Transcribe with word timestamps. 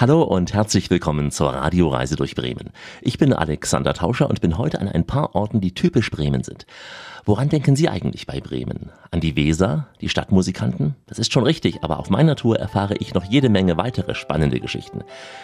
Hallo 0.00 0.22
und 0.22 0.54
herzlich 0.54 0.90
willkommen 0.90 1.32
zur 1.32 1.48
Radioreise 1.48 2.14
durch 2.14 2.36
Bremen. 2.36 2.70
Ich 3.02 3.18
bin 3.18 3.32
Alexander 3.32 3.94
Tauscher 3.94 4.30
und 4.30 4.40
bin 4.40 4.56
heute 4.56 4.80
an 4.80 4.86
ein 4.86 5.04
paar 5.04 5.34
Orten, 5.34 5.60
die 5.60 5.74
typisch 5.74 6.12
Bremen 6.12 6.44
sind. 6.44 6.66
Woran 7.24 7.48
denken 7.48 7.74
Sie 7.74 7.88
eigentlich 7.88 8.24
bei 8.24 8.40
Bremen? 8.40 8.92
An 9.10 9.18
die 9.18 9.34
Weser, 9.34 9.88
die 10.00 10.08
Stadtmusikanten? 10.08 10.94
Das 11.08 11.18
ist 11.18 11.32
schon 11.32 11.42
richtig, 11.42 11.82
aber 11.82 11.98
auf 11.98 12.10
meiner 12.10 12.36
Tour 12.36 12.60
erfahre 12.60 12.94
ich 12.94 13.12
noch 13.12 13.24
jede 13.24 13.48
Menge 13.48 13.76
weitere 13.76 14.14
spannende 14.14 14.60
Geschichten. 14.60 15.02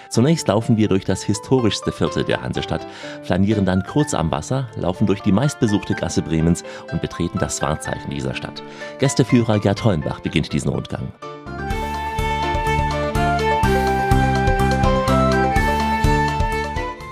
Zunächst 0.09 0.47
laufen 0.47 0.77
wir 0.77 0.87
durch 0.87 1.05
das 1.05 1.25
historischste 1.25 1.91
Viertel 1.91 2.23
der 2.23 2.41
Hansestadt, 2.41 2.87
flanieren 3.25 3.65
dann 3.65 3.83
kurz 3.83 4.15
am 4.15 4.31
Wasser, 4.31 4.69
laufen 4.77 5.09
durch 5.09 5.23
die 5.23 5.33
meistbesuchte 5.33 5.95
Gasse 5.95 6.23
Bremens 6.23 6.63
und 6.93 7.03
betreten 7.03 7.41
das 7.41 7.61
Wahrzeichen 7.61 8.11
dieser 8.11 8.35
Stadt. 8.37 8.63
Gästeführer 9.01 9.59
Gerd 9.59 9.83
Hollenbach 9.83 10.21
beginnt 10.21 10.53
diesen 10.53 10.71
Rundgang. 10.71 11.13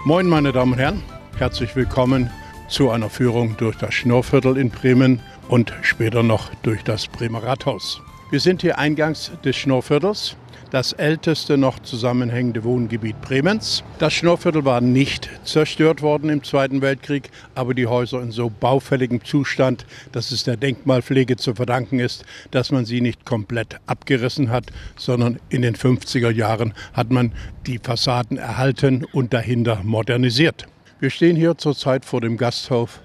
Moin, 0.04 0.26
meine 0.26 0.50
Damen 0.50 0.72
und 0.72 0.78
Herren, 0.80 1.00
herzlich 1.38 1.76
willkommen 1.76 2.28
zu 2.68 2.90
einer 2.90 3.08
Führung 3.08 3.56
durch 3.56 3.76
das 3.76 3.94
Schnorrviertel 3.94 4.56
in 4.56 4.68
Bremen 4.68 5.20
und 5.48 5.72
später 5.82 6.24
noch 6.24 6.52
durch 6.64 6.82
das 6.82 7.06
Bremer 7.06 7.44
Rathaus. 7.44 8.02
Wir 8.32 8.40
sind 8.40 8.62
hier 8.62 8.80
eingangs 8.80 9.30
des 9.44 9.54
Schnorrviertels, 9.54 10.36
das 10.72 10.94
älteste 10.94 11.58
noch 11.58 11.80
zusammenhängende 11.80 12.64
Wohngebiet 12.64 13.20
Bremens. 13.20 13.84
Das 13.98 14.14
Schnorrviertel 14.14 14.64
war 14.64 14.80
nicht 14.80 15.28
zerstört 15.44 16.00
worden 16.00 16.30
im 16.30 16.42
Zweiten 16.42 16.80
Weltkrieg, 16.80 17.28
aber 17.54 17.74
die 17.74 17.86
Häuser 17.86 18.22
in 18.22 18.30
so 18.30 18.48
baufälligem 18.48 19.22
Zustand, 19.22 19.84
dass 20.12 20.32
es 20.32 20.44
der 20.44 20.56
Denkmalpflege 20.56 21.36
zu 21.36 21.54
verdanken 21.54 21.98
ist, 21.98 22.24
dass 22.52 22.72
man 22.72 22.86
sie 22.86 23.02
nicht 23.02 23.26
komplett 23.26 23.80
abgerissen 23.86 24.48
hat, 24.48 24.72
sondern 24.96 25.38
in 25.50 25.60
den 25.60 25.76
50er 25.76 26.30
Jahren 26.30 26.72
hat 26.94 27.10
man 27.10 27.32
die 27.66 27.78
Fassaden 27.78 28.38
erhalten 28.38 29.04
und 29.12 29.34
dahinter 29.34 29.80
modernisiert. 29.82 30.66
Wir 31.00 31.10
stehen 31.10 31.36
hier 31.36 31.58
zurzeit 31.58 32.06
vor 32.06 32.22
dem 32.22 32.38
Gasthof 32.38 33.00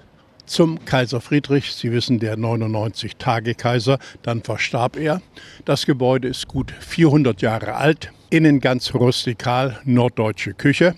zum 0.48 0.84
Kaiser 0.86 1.22
Friedrich. 1.22 1.73
Sie 1.73 1.92
wissen, 1.92 2.20
der 2.20 2.38
99-Tage-Kaiser, 2.38 4.00
dann 4.23 4.42
verstarb 4.42 4.98
er. 4.98 5.22
Das 5.66 5.86
Gebäude 5.86 6.28
ist 6.28 6.48
gut 6.48 6.72
400 6.80 7.42
Jahre 7.42 7.76
alt, 7.76 8.12
innen 8.30 8.59
ganz 8.59 8.94
rustikal, 8.94 9.80
norddeutsche 9.86 10.53
Küche. 10.53 10.95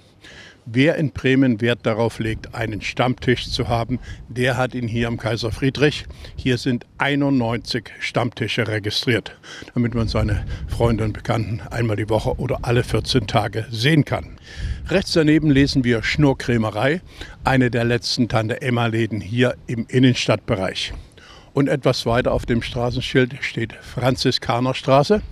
Wer 0.71 0.97
in 0.97 1.09
Bremen 1.09 1.61
Wert 1.61 1.79
darauf 1.87 2.19
legt, 2.19 2.53
einen 2.53 2.81
Stammtisch 2.81 3.49
zu 3.49 3.69
haben, 3.69 3.97
der 4.27 4.55
hat 4.55 4.75
ihn 4.75 4.87
hier 4.87 5.07
am 5.07 5.17
Kaiser 5.17 5.51
Friedrich. 5.51 6.05
Hier 6.35 6.59
sind 6.59 6.85
91 6.99 7.85
Stammtische 7.99 8.67
registriert, 8.67 9.35
damit 9.73 9.95
man 9.95 10.07
seine 10.07 10.45
Freunde 10.67 11.05
und 11.05 11.13
Bekannten 11.13 11.61
einmal 11.71 11.95
die 11.95 12.07
Woche 12.07 12.37
oder 12.37 12.59
alle 12.61 12.83
14 12.83 13.25
Tage 13.25 13.65
sehen 13.71 14.05
kann. 14.05 14.37
Rechts 14.87 15.13
daneben 15.13 15.49
lesen 15.49 15.83
wir 15.83 16.03
Schnurkrämerei, 16.03 17.01
eine 17.43 17.71
der 17.71 17.85
letzten 17.85 18.29
Tante-Emma-Läden 18.29 19.21
hier 19.21 19.55
im 19.65 19.87
Innenstadtbereich. 19.87 20.93
Und 21.53 21.67
etwas 21.67 22.05
weiter 22.05 22.31
auf 22.31 22.45
dem 22.45 22.61
Straßenschild 22.61 23.37
steht 23.41 23.73
Franziskanerstraße. 23.73 25.23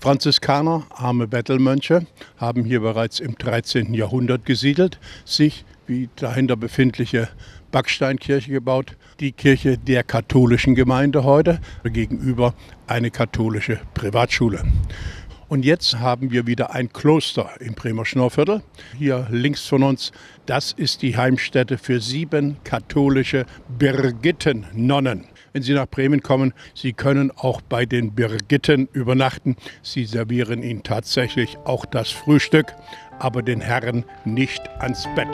Franziskaner, 0.00 0.86
arme 0.90 1.26
Bettelmönche, 1.26 2.06
haben 2.36 2.64
hier 2.64 2.80
bereits 2.80 3.18
im 3.18 3.36
13. 3.36 3.94
Jahrhundert 3.94 4.46
gesiedelt, 4.46 5.00
sich 5.24 5.64
wie 5.88 6.08
dahinter 6.14 6.56
befindliche 6.56 7.28
Backsteinkirche 7.72 8.52
gebaut, 8.52 8.96
die 9.18 9.32
Kirche 9.32 9.76
der 9.76 10.04
katholischen 10.04 10.76
Gemeinde 10.76 11.24
heute, 11.24 11.60
gegenüber 11.82 12.54
eine 12.86 13.10
katholische 13.10 13.80
Privatschule. 13.94 14.62
Und 15.48 15.64
jetzt 15.64 15.98
haben 15.98 16.30
wir 16.30 16.46
wieder 16.46 16.74
ein 16.74 16.92
Kloster 16.92 17.50
im 17.58 17.74
Bremer 17.74 18.04
Schnorrviertel. 18.04 18.62
Hier 18.96 19.26
links 19.30 19.66
von 19.66 19.82
uns, 19.82 20.12
das 20.46 20.72
ist 20.72 21.02
die 21.02 21.16
Heimstätte 21.16 21.78
für 21.78 22.00
sieben 22.00 22.58
katholische 22.64 23.46
Birgittennonnen 23.78 25.26
wenn 25.58 25.64
Sie 25.64 25.74
nach 25.74 25.88
Bremen 25.88 26.22
kommen. 26.22 26.54
Sie 26.72 26.92
können 26.92 27.32
auch 27.32 27.60
bei 27.60 27.84
den 27.84 28.12
Birgitten 28.12 28.88
übernachten. 28.92 29.56
Sie 29.82 30.04
servieren 30.04 30.62
Ihnen 30.62 30.84
tatsächlich 30.84 31.58
auch 31.64 31.84
das 31.84 32.12
Frühstück, 32.12 32.66
aber 33.18 33.42
den 33.42 33.60
Herren 33.60 34.04
nicht 34.24 34.62
ans 34.78 35.08
Bett. 35.16 35.26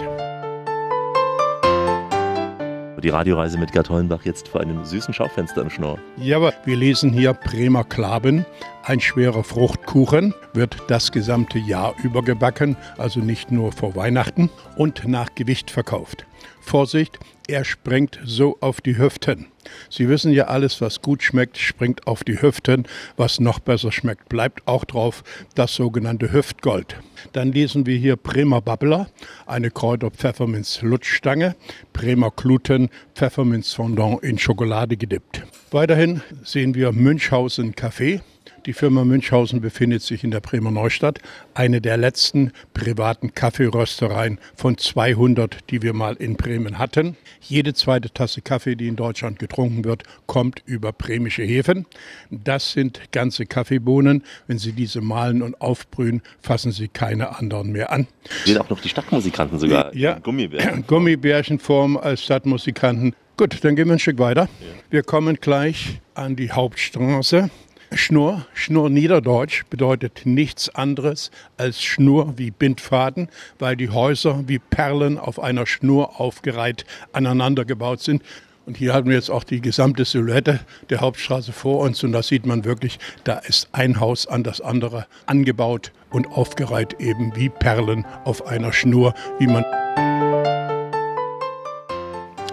Die 3.03 3.11
Radioreise 3.11 3.59
mit 3.59 3.71
Gerd 3.73 3.91
Hollenbach 3.91 4.25
jetzt 4.25 4.49
vor 4.49 4.63
einem 4.63 4.83
süßen 4.83 5.13
Schaufenster 5.13 5.61
im 5.61 5.69
Schnorr. 5.69 5.99
Ja, 6.17 6.39
aber 6.39 6.55
wir 6.65 6.79
lesen 6.79 7.13
hier 7.13 7.35
Bremer 7.35 7.85
Klaben. 7.85 8.47
Ein 8.83 9.01
schwerer 9.01 9.45
Fruchtkuchen 9.45 10.33
wird 10.55 10.79
das 10.89 11.13
gesamte 11.13 11.59
Jahr 11.59 11.95
über 12.03 12.23
gebacken, 12.23 12.79
also 12.97 13.21
nicht 13.21 13.51
nur 13.51 13.73
vor 13.73 13.95
Weihnachten 13.95 14.49
und 14.77 15.07
nach 15.07 15.35
Gewicht 15.35 15.71
verkauft. 15.71 16.25
Vorsicht, 16.61 17.19
er 17.47 17.65
springt 17.65 18.19
so 18.25 18.57
auf 18.61 18.81
die 18.81 18.97
Hüften. 18.97 19.47
Sie 19.91 20.09
wissen 20.09 20.33
ja, 20.33 20.45
alles, 20.45 20.81
was 20.81 21.03
gut 21.03 21.23
schmeckt, 21.23 21.59
springt 21.59 22.07
auf 22.07 22.25
die 22.25 22.41
Hüften. 22.41 22.87
Was 23.17 23.41
noch 23.41 23.59
besser 23.59 23.93
schmeckt, 23.93 24.29
bleibt 24.29 24.67
auch 24.67 24.85
drauf, 24.85 25.23
das 25.55 25.75
sogenannte 25.75 26.33
Hüftgold. 26.33 26.97
Dann 27.33 27.53
lesen 27.53 27.87
wir 27.87 27.97
hier 27.97 28.17
Bremer 28.17 28.61
Babbler, 28.61 29.09
eine 29.47 29.71
Kräuter-Pfefferminz-Lutschstange, 29.71 31.57
Bremer 31.93 32.31
Kluten, 32.31 32.91
Pfefferminz-Fondant 33.15 34.23
in 34.23 34.39
Schokolade 34.39 34.97
gedippt. 34.97 35.43
Weiterhin 35.71 36.23
sehen 36.43 36.75
wir 36.75 36.93
Münchhausen 36.93 37.75
Kaffee, 37.75 38.21
die 38.67 38.73
Firma 38.73 39.05
Münchhausen 39.05 39.61
befindet 39.61 40.03
sich 40.03 40.25
in 40.25 40.31
der 40.31 40.41
Bremer 40.41 40.71
Neustadt, 40.71 41.19
eine 41.55 41.81
der 41.81 41.97
letzten 41.97 42.53
privaten 42.73 43.35
Kaffeeröstereien 43.35 44.39
von 44.57 44.79
200, 44.79 45.71
die 45.71 45.83
wir 45.83 45.93
mal 45.93 46.15
in 46.15 46.37
Bremen 46.37 46.79
hatten. 46.79 47.17
Jede 47.41 47.75
zweite 47.75 48.11
Tasse 48.11 48.41
Kaffee, 48.41 48.75
die 48.75 48.89
in 48.89 48.97
Deutschland 48.97 49.39
getrunken 49.39 49.85
wird, 49.85 50.05
kommt 50.27 50.63
über 50.65 50.93
bremische 50.93 51.43
Hefen. 51.43 51.87
Das 52.31 52.73
sind 52.73 53.01
ganze 53.13 53.47
Kaffeebohnen. 53.47 54.23
Wenn 54.47 54.59
Sie 54.59 54.73
diese 54.73 55.01
malen 55.01 55.43
und 55.43 55.61
aufbrühen, 55.61 56.23
fassen 56.41 56.73
Sie 56.73 56.89
keine 56.89 57.37
anderen 57.37 57.73
mehr 57.73 57.93
an. 57.93 58.07
Sehen 58.45 58.59
auch 58.59 58.71
noch 58.71 58.81
die 58.81 58.89
Stadtmusikanten 58.89 59.59
sogar. 59.59 59.95
Ja, 59.95 60.19
Gummibärchen. 60.19 60.85
Gummibärchenform 60.87 61.97
als 61.97 62.23
Stadtmusikanten. 62.25 63.15
Gut, 63.37 63.65
dann 63.65 63.75
gehen 63.77 63.89
wir 63.89 63.95
ein 63.95 63.99
Stück 63.99 64.19
weiter. 64.19 64.49
Wir 64.91 65.03
kommen 65.03 65.37
gleich 65.41 66.01
an 66.15 66.37
die 66.37 66.53
Hauptstraße. 66.53 67.51
Schnur, 67.97 68.47
Schnur 68.55 68.91
Niederdeutsch 68.91 69.65
bedeutet 69.71 70.23
nichts 70.25 70.69
anderes 70.69 71.31
als 71.57 71.83
Schnur 71.83 72.35
wie 72.37 72.51
Bindfaden, 72.51 73.29
weil 73.59 73.77
die 73.77 73.91
Häuser 73.91 74.45
wie 74.47 74.59
Perlen 74.59 75.19
auf 75.19 75.39
einer 75.39 75.67
Schnur 75.67 76.21
aufgereiht 76.21 76.85
aneinander 77.13 77.65
gebaut 77.65 78.01
sind. 78.01 78.23
Und 78.67 78.77
hier 78.77 78.95
haben 78.95 79.09
wir 79.09 79.17
jetzt 79.17 79.31
auch 79.31 79.45
die 79.45 79.61
gesamte 79.61 80.05
Silhouette 80.05 80.61
der 80.91 81.01
Hauptstraße 81.01 81.53
vor 81.53 81.81
uns 81.81 82.03
und 82.03 82.13
da 82.13 82.23
sieht 82.23 82.47
man 82.47 82.65
wirklich, 82.65 82.99
da 83.25 83.35
ist 83.35 83.69
ein 83.73 84.01
Haus 84.01 84.27
an 84.27 84.43
das 84.43 84.61
andere 84.61 85.07
angebaut 85.27 85.93
und 86.11 86.27
aufgereiht 86.27 87.01
eben 87.01 87.37
wie 87.37 87.49
Perlen 87.49 88.07
auf 88.25 88.47
einer 88.47 88.73
Schnur, 88.73 89.15
wie 89.39 89.47
man 89.47 89.65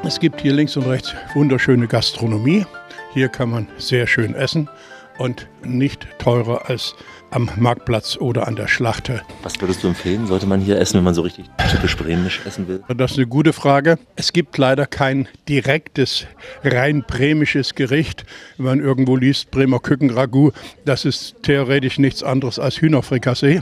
es 0.03 0.19
gibt 0.19 0.41
hier 0.41 0.53
links 0.53 0.75
und 0.75 0.88
rechts 0.88 1.13
wunderschöne 1.35 1.88
Gastronomie. 1.88 2.66
Hier 3.13 3.29
kann 3.29 3.50
man 3.50 3.68
sehr 3.78 4.08
schön 4.08 4.34
essen 4.34 4.68
und 5.17 5.47
nicht 5.63 6.07
teurer 6.19 6.69
als 6.69 6.95
am 7.31 7.49
Marktplatz 7.57 8.17
oder 8.17 8.47
an 8.47 8.55
der 8.55 8.67
Schlachte. 8.67 9.22
Was 9.41 9.59
würdest 9.59 9.83
du 9.83 9.88
empfehlen? 9.88 10.27
Sollte 10.27 10.45
man 10.45 10.59
hier 10.59 10.77
essen, 10.77 10.97
wenn 10.97 11.05
man 11.05 11.13
so 11.13 11.22
richtig 11.22 11.45
typisch 11.72 11.95
bremisch 11.95 12.41
essen 12.45 12.67
will? 12.67 12.83
Das 12.95 13.11
ist 13.11 13.17
eine 13.17 13.27
gute 13.27 13.53
Frage. 13.53 13.97
Es 14.17 14.33
gibt 14.33 14.57
leider 14.57 14.85
kein 14.85 15.27
direktes, 15.47 16.27
rein 16.63 17.03
bremisches 17.07 17.73
Gericht. 17.73 18.25
Wenn 18.57 18.66
man 18.66 18.79
irgendwo 18.81 19.16
liest, 19.16 19.49
Bremer 19.49 19.79
Kükenragout, 19.79 20.51
das 20.83 21.05
ist 21.05 21.35
theoretisch 21.43 21.99
nichts 21.99 22.22
anderes 22.22 22.59
als 22.59 22.81
Hühnerfrikassee. 22.81 23.61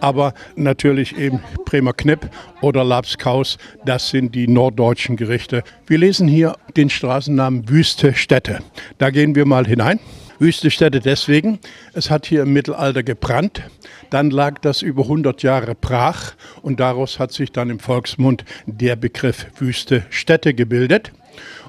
Aber 0.00 0.32
natürlich 0.54 1.18
eben 1.18 1.40
Bremer 1.64 1.92
Knipp 1.92 2.30
oder 2.60 2.84
Labskaus, 2.84 3.58
das 3.84 4.10
sind 4.10 4.34
die 4.34 4.46
norddeutschen 4.46 5.16
Gerichte. 5.16 5.64
Wir 5.88 5.98
lesen 5.98 6.28
hier 6.28 6.56
den 6.76 6.88
Straßennamen 6.88 7.68
Wüste 7.68 8.14
Städte. 8.14 8.60
Da 8.98 9.10
gehen 9.10 9.34
wir 9.34 9.44
mal 9.44 9.66
hinein. 9.66 9.98
Wüste 10.38 10.70
Städte 10.70 11.00
deswegen, 11.00 11.58
es 11.94 12.10
hat 12.10 12.26
hier 12.26 12.42
im 12.42 12.52
Mittelalter 12.52 13.02
gebrannt, 13.02 13.62
dann 14.10 14.30
lag 14.30 14.60
das 14.60 14.82
über 14.82 15.02
100 15.02 15.42
Jahre 15.42 15.74
brach 15.74 16.32
und 16.62 16.78
daraus 16.78 17.18
hat 17.18 17.32
sich 17.32 17.50
dann 17.50 17.70
im 17.70 17.80
Volksmund 17.80 18.44
der 18.66 18.96
Begriff 18.96 19.46
Wüste 19.58 20.04
Städte 20.10 20.54
gebildet. 20.54 21.12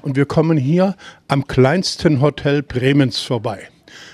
Und 0.02 0.16
wir 0.16 0.26
kommen 0.26 0.56
hier 0.56 0.96
am 1.28 1.46
kleinsten 1.46 2.20
Hotel 2.20 2.62
Bremens 2.62 3.20
vorbei. 3.20 3.68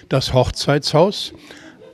Das 0.09 0.33
Hochzeitshaus, 0.33 1.33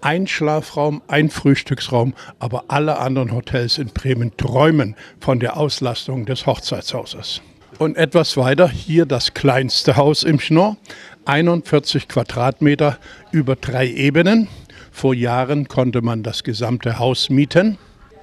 ein 0.00 0.26
Schlafraum, 0.26 1.02
ein 1.08 1.30
Frühstücksraum, 1.30 2.14
aber 2.38 2.64
alle 2.68 2.98
anderen 2.98 3.32
Hotels 3.32 3.78
in 3.78 3.88
Bremen 3.88 4.36
träumen 4.36 4.96
von 5.20 5.40
der 5.40 5.56
Auslastung 5.56 6.26
des 6.26 6.46
Hochzeitshauses. 6.46 7.40
Und 7.78 7.96
etwas 7.96 8.36
weiter 8.36 8.68
hier 8.68 9.06
das 9.06 9.34
kleinste 9.34 9.96
Haus 9.96 10.22
im 10.22 10.38
Schnorr, 10.38 10.76
41 11.24 12.08
Quadratmeter 12.08 12.98
über 13.30 13.56
drei 13.56 13.88
Ebenen. 13.88 14.48
Vor 14.90 15.14
Jahren 15.14 15.68
konnte 15.68 16.02
man 16.02 16.22
das 16.22 16.44
gesamte 16.44 16.98
Haus 16.98 17.30
mieten. 17.30 17.78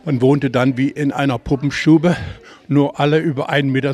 Man 0.06 0.22
wohnte 0.22 0.50
dann 0.50 0.78
wie 0.78 0.90
in 0.90 1.12
einer 1.12 1.38
Puppenstube. 1.38 2.16
Nur 2.68 3.00
alle 3.00 3.20
über 3.20 3.50
1,70 3.50 3.64
Meter 3.64 3.94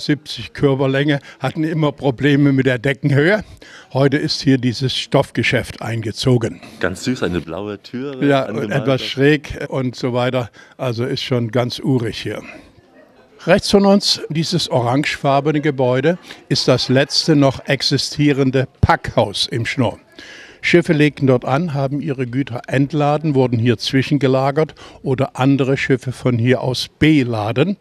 Körperlänge 0.54 1.20
hatten 1.40 1.64
immer 1.64 1.92
Probleme 1.92 2.52
mit 2.52 2.66
der 2.66 2.78
Deckenhöhe. 2.78 3.44
Heute 3.94 4.18
ist 4.18 4.42
hier 4.42 4.58
dieses 4.58 4.96
Stoffgeschäft 4.96 5.82
eingezogen. 5.82 6.62
Ganz 6.80 7.06
süß, 7.06 7.24
eine 7.24 7.42
blaue 7.42 7.82
Tür. 7.82 8.22
Ja, 8.24 8.46
etwas 8.46 9.02
schräg 9.02 9.66
und 9.70 9.96
so 9.96 10.14
weiter. 10.14 10.50
Also 10.78 11.06
ist 11.06 11.24
schon 11.24 11.52
ganz 11.52 11.80
urig 11.80 12.22
hier. 12.22 12.42
Rechts 13.48 13.70
von 13.70 13.86
uns, 13.86 14.22
dieses 14.30 14.72
orangefarbene 14.72 15.62
Gebäude, 15.62 16.18
ist 16.50 16.68
das 16.68 16.90
letzte 16.90 17.36
noch 17.36 17.64
existierende 17.68 18.68
Packhaus 18.82 19.46
im 19.46 19.68
Schnorr. 19.68 20.00
Schiffe 20.62 20.94
legten 20.94 21.28
dort 21.28 21.46
an, 21.46 21.76
haben 21.76 22.02
ihre 22.02 22.26
Güter 22.26 22.64
entladen, 22.66 23.36
wurden 23.36 23.60
hier 23.60 23.78
zwischengelagert 23.78 24.74
oder 25.04 25.36
andere 25.36 25.78
Schiffe 25.78 26.12
von 26.12 26.40
hier 26.40 26.62
aus 26.62 26.88
beladen. 26.98 27.78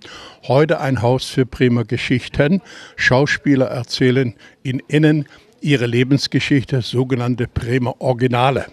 Heute 0.47 0.81
ein 0.81 1.01
Haus 1.01 1.31
für 1.31 1.47
Bremer 1.47 1.85
Geschichten. 1.85 2.61
Schauspieler 2.97 3.69
erzählen 3.69 4.35
in 4.63 4.83
innen 4.87 5.27
ihre 5.63 5.87
Lebensgeschichte, 5.87 6.83
sogenannte 6.83 7.49
Bremer 7.49 8.03
Originale. 8.03 8.67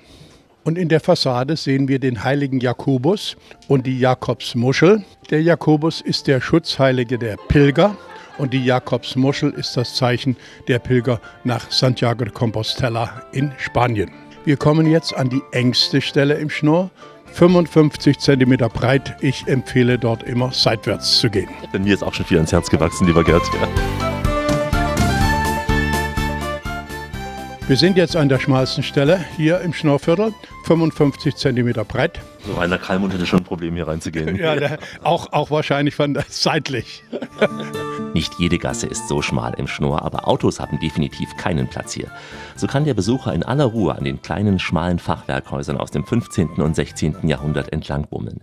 Und 0.63 0.77
in 0.77 0.89
der 0.89 0.99
Fassade 0.99 1.55
sehen 1.55 1.87
wir 1.87 1.99
den 1.99 2.23
heiligen 2.23 2.59
Jakobus 2.59 3.35
und 3.67 3.87
die 3.87 3.99
Jakobsmuschel. 3.99 5.03
Der 5.31 5.41
Jakobus 5.41 6.01
ist 6.01 6.27
der 6.27 6.39
Schutzheilige 6.39 7.17
der 7.17 7.37
Pilger 7.47 7.97
und 8.37 8.53
die 8.53 8.63
Jakobsmuschel 8.63 9.51
ist 9.51 9.75
das 9.75 9.95
Zeichen 9.95 10.35
der 10.67 10.79
Pilger 10.79 11.19
nach 11.43 11.71
Santiago 11.71 12.25
de 12.25 12.33
Compostela 12.33 13.23
in 13.31 13.51
Spanien. 13.57 14.11
Wir 14.45 14.57
kommen 14.57 14.89
jetzt 14.89 15.15
an 15.15 15.29
die 15.29 15.41
engste 15.51 16.01
Stelle 16.01 16.35
im 16.35 16.49
Schnurr, 16.49 16.91
55 17.33 18.19
cm 18.19 18.57
breit. 18.73 19.15
Ich 19.21 19.47
empfehle 19.47 19.97
dort 19.97 20.23
immer 20.23 20.51
seitwärts 20.51 21.19
zu 21.19 21.29
gehen. 21.29 21.49
Denn 21.73 21.83
mir 21.83 21.93
ist 21.93 22.03
auch 22.03 22.13
schon 22.13 22.25
viel 22.25 22.37
ans 22.37 22.51
Herz 22.51 22.69
gewachsen, 22.69 23.07
lieber 23.07 23.23
Gerd. 23.23 23.43
Ja. 23.53 24.10
Wir 27.71 27.77
sind 27.77 27.95
jetzt 27.95 28.17
an 28.17 28.27
der 28.27 28.37
schmalsten 28.37 28.83
Stelle 28.83 29.23
hier 29.37 29.61
im 29.61 29.71
Schnorrviertel, 29.71 30.33
55 30.65 31.37
cm 31.37 31.71
breit. 31.87 32.19
So 32.45 32.55
Rainer 32.55 32.77
Kalmund 32.77 33.13
hätte 33.13 33.25
schon 33.25 33.39
ein 33.39 33.45
Problem, 33.45 33.75
hier 33.75 33.87
reinzugehen. 33.87 34.35
ja, 34.37 34.57
der, 34.57 34.77
auch, 35.03 35.31
auch 35.31 35.51
wahrscheinlich 35.51 35.95
von 35.95 36.13
der, 36.13 36.25
seitlich. 36.27 37.01
Nicht 38.13 38.33
jede 38.39 38.57
Gasse 38.57 38.87
ist 38.87 39.07
so 39.07 39.21
schmal 39.21 39.53
im 39.53 39.67
Schnorr, 39.67 40.01
aber 40.01 40.27
Autos 40.27 40.59
haben 40.59 40.81
definitiv 40.81 41.29
keinen 41.37 41.69
Platz 41.69 41.93
hier. 41.93 42.11
So 42.57 42.67
kann 42.67 42.83
der 42.83 42.93
Besucher 42.93 43.33
in 43.33 43.43
aller 43.43 43.63
Ruhe 43.63 43.95
an 43.95 44.03
den 44.03 44.21
kleinen, 44.21 44.59
schmalen 44.59 44.99
Fachwerkhäusern 44.99 45.77
aus 45.77 45.91
dem 45.91 46.03
15. 46.03 46.49
und 46.57 46.75
16. 46.75 47.25
Jahrhundert 47.25 47.71
entlang 47.71 48.05
bummeln. 48.05 48.41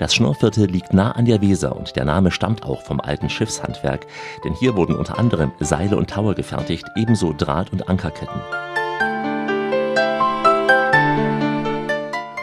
Das 0.00 0.14
Schnorrviertel 0.14 0.64
liegt 0.64 0.94
nah 0.94 1.10
an 1.10 1.26
der 1.26 1.42
Weser 1.42 1.76
und 1.76 1.94
der 1.94 2.06
Name 2.06 2.30
stammt 2.30 2.62
auch 2.62 2.80
vom 2.80 3.02
alten 3.02 3.28
Schiffshandwerk, 3.28 4.06
denn 4.46 4.54
hier 4.54 4.74
wurden 4.74 4.94
unter 4.94 5.18
anderem 5.18 5.52
Seile 5.60 5.98
und 5.98 6.08
Taue 6.08 6.34
gefertigt, 6.34 6.86
ebenso 6.96 7.34
Draht- 7.34 7.70
und 7.70 7.86
Ankerketten. 7.86 8.40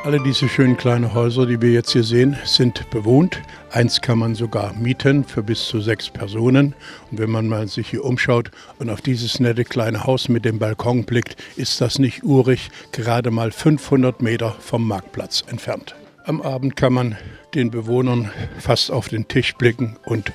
Alle 0.03 0.21
diese 0.23 0.47
schönen 0.47 0.77
kleinen 0.77 1.15
Häuser, 1.15 1.47
die 1.47 1.59
wir 1.59 1.71
jetzt 1.71 1.93
hier 1.93 2.03
sehen, 2.03 2.37
sind 2.45 2.87
bewohnt. 2.91 3.41
Eins 3.71 4.01
kann 4.01 4.19
man 4.19 4.35
sogar 4.35 4.73
mieten 4.73 5.23
für 5.23 5.41
bis 5.41 5.67
zu 5.67 5.81
sechs 5.81 6.11
Personen. 6.11 6.75
Und 7.09 7.17
wenn 7.17 7.31
man 7.31 7.47
mal 7.47 7.67
sich 7.67 7.89
hier 7.89 8.05
umschaut 8.05 8.51
und 8.77 8.91
auf 8.91 9.01
dieses 9.01 9.39
nette 9.39 9.65
kleine 9.65 10.03
Haus 10.03 10.29
mit 10.29 10.45
dem 10.45 10.59
Balkon 10.59 11.05
blickt, 11.05 11.35
ist 11.55 11.81
das 11.81 11.97
nicht 11.97 12.23
urig, 12.23 12.69
gerade 12.91 13.31
mal 13.31 13.51
500 13.51 14.21
Meter 14.21 14.55
vom 14.59 14.87
Marktplatz 14.87 15.43
entfernt. 15.47 15.95
Am 16.27 16.41
Abend 16.41 16.75
kann 16.75 16.91
man 16.91 17.15
den 17.57 17.71
Bewohnern 17.71 18.31
fast 18.59 18.91
auf 18.91 19.09
den 19.09 19.27
Tisch 19.27 19.55
blicken 19.55 19.97
und 20.05 20.31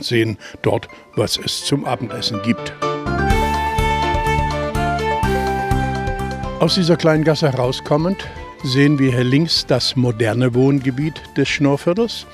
sehen 0.00 0.38
dort, 0.62 0.88
was 1.14 1.38
es 1.38 1.64
zum 1.64 1.84
Abendessen 1.84 2.42
gibt. 2.42 2.74
Aus 6.58 6.74
dieser 6.74 6.96
kleinen 6.96 7.24
Gasse 7.24 7.52
herauskommend 7.52 8.28
sehen 8.64 8.98
wir 8.98 9.12
hier 9.12 9.24
links 9.24 9.66
das 9.66 9.94
moderne 9.94 10.54
Wohngebiet 10.54 11.22
des 11.36 11.48
Schnorrviertels. 11.48 12.26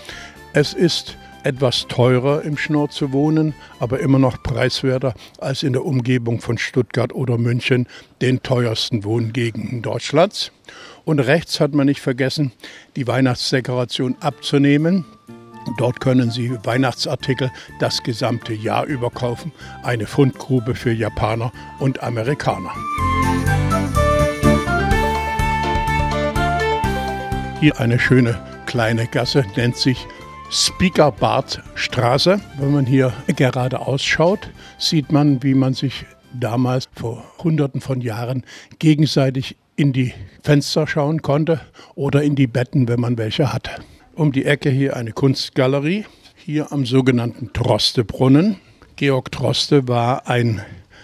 Es 0.54 0.72
ist 0.72 1.16
etwas 1.42 1.86
teurer 1.88 2.42
im 2.42 2.56
Schnorr 2.56 2.90
zu 2.90 3.12
wohnen, 3.12 3.54
aber 3.78 4.00
immer 4.00 4.18
noch 4.18 4.42
preiswerter 4.42 5.14
als 5.38 5.62
in 5.62 5.72
der 5.72 5.84
Umgebung 5.84 6.40
von 6.40 6.58
Stuttgart 6.58 7.12
oder 7.12 7.38
München, 7.38 7.86
den 8.22 8.42
teuersten 8.42 9.04
Wohngegenden 9.04 9.82
Deutschlands. 9.82 10.52
Und 11.04 11.20
rechts 11.20 11.60
hat 11.60 11.74
man 11.74 11.86
nicht 11.86 12.00
vergessen, 12.00 12.52
die 12.96 13.06
Weihnachtsdekoration 13.06 14.16
abzunehmen. 14.20 15.04
Dort 15.76 16.00
können 16.00 16.30
Sie 16.30 16.56
Weihnachtsartikel 16.64 17.50
das 17.78 18.02
gesamte 18.02 18.52
Jahr 18.52 18.86
über 18.86 19.10
kaufen. 19.10 19.52
Eine 19.82 20.06
Fundgrube 20.06 20.74
für 20.74 20.92
Japaner 20.92 21.52
und 21.78 22.02
Amerikaner. 22.02 22.72
Hier 27.60 27.78
eine 27.78 27.98
schöne 27.98 28.40
kleine 28.66 29.06
Gasse, 29.06 29.44
nennt 29.56 29.76
sich 29.76 30.06
Speakerbart-Straße. 30.50 32.40
Wenn 32.58 32.72
man 32.72 32.86
hier 32.86 33.12
gerade 33.36 33.80
ausschaut, 33.80 34.48
sieht 34.78 35.12
man, 35.12 35.42
wie 35.42 35.54
man 35.54 35.74
sich 35.74 36.06
damals 36.32 36.88
vor 36.94 37.22
Hunderten 37.42 37.80
von 37.80 38.00
Jahren 38.00 38.44
gegenseitig 38.78 39.56
in 39.76 39.92
die 39.92 40.12
Fenster 40.42 40.86
schauen 40.86 41.22
konnte 41.22 41.60
oder 41.94 42.22
in 42.22 42.34
die 42.34 42.46
Betten, 42.46 42.88
wenn 42.88 43.00
man 43.00 43.18
welche 43.18 43.52
hatte. 43.52 43.70
Um 44.14 44.32
die 44.32 44.44
Ecke 44.44 44.70
hier 44.70 44.96
eine 44.96 45.12
Kunstgalerie, 45.12 46.04
hier 46.36 46.72
am 46.72 46.84
sogenannten 46.86 47.52
Trostebrunnen. 47.52 48.56
Georg 48.96 49.32
Troste 49.32 49.88
war 49.88 50.28
ein 50.28 50.62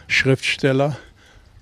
Schriftsteller, 0.08 0.96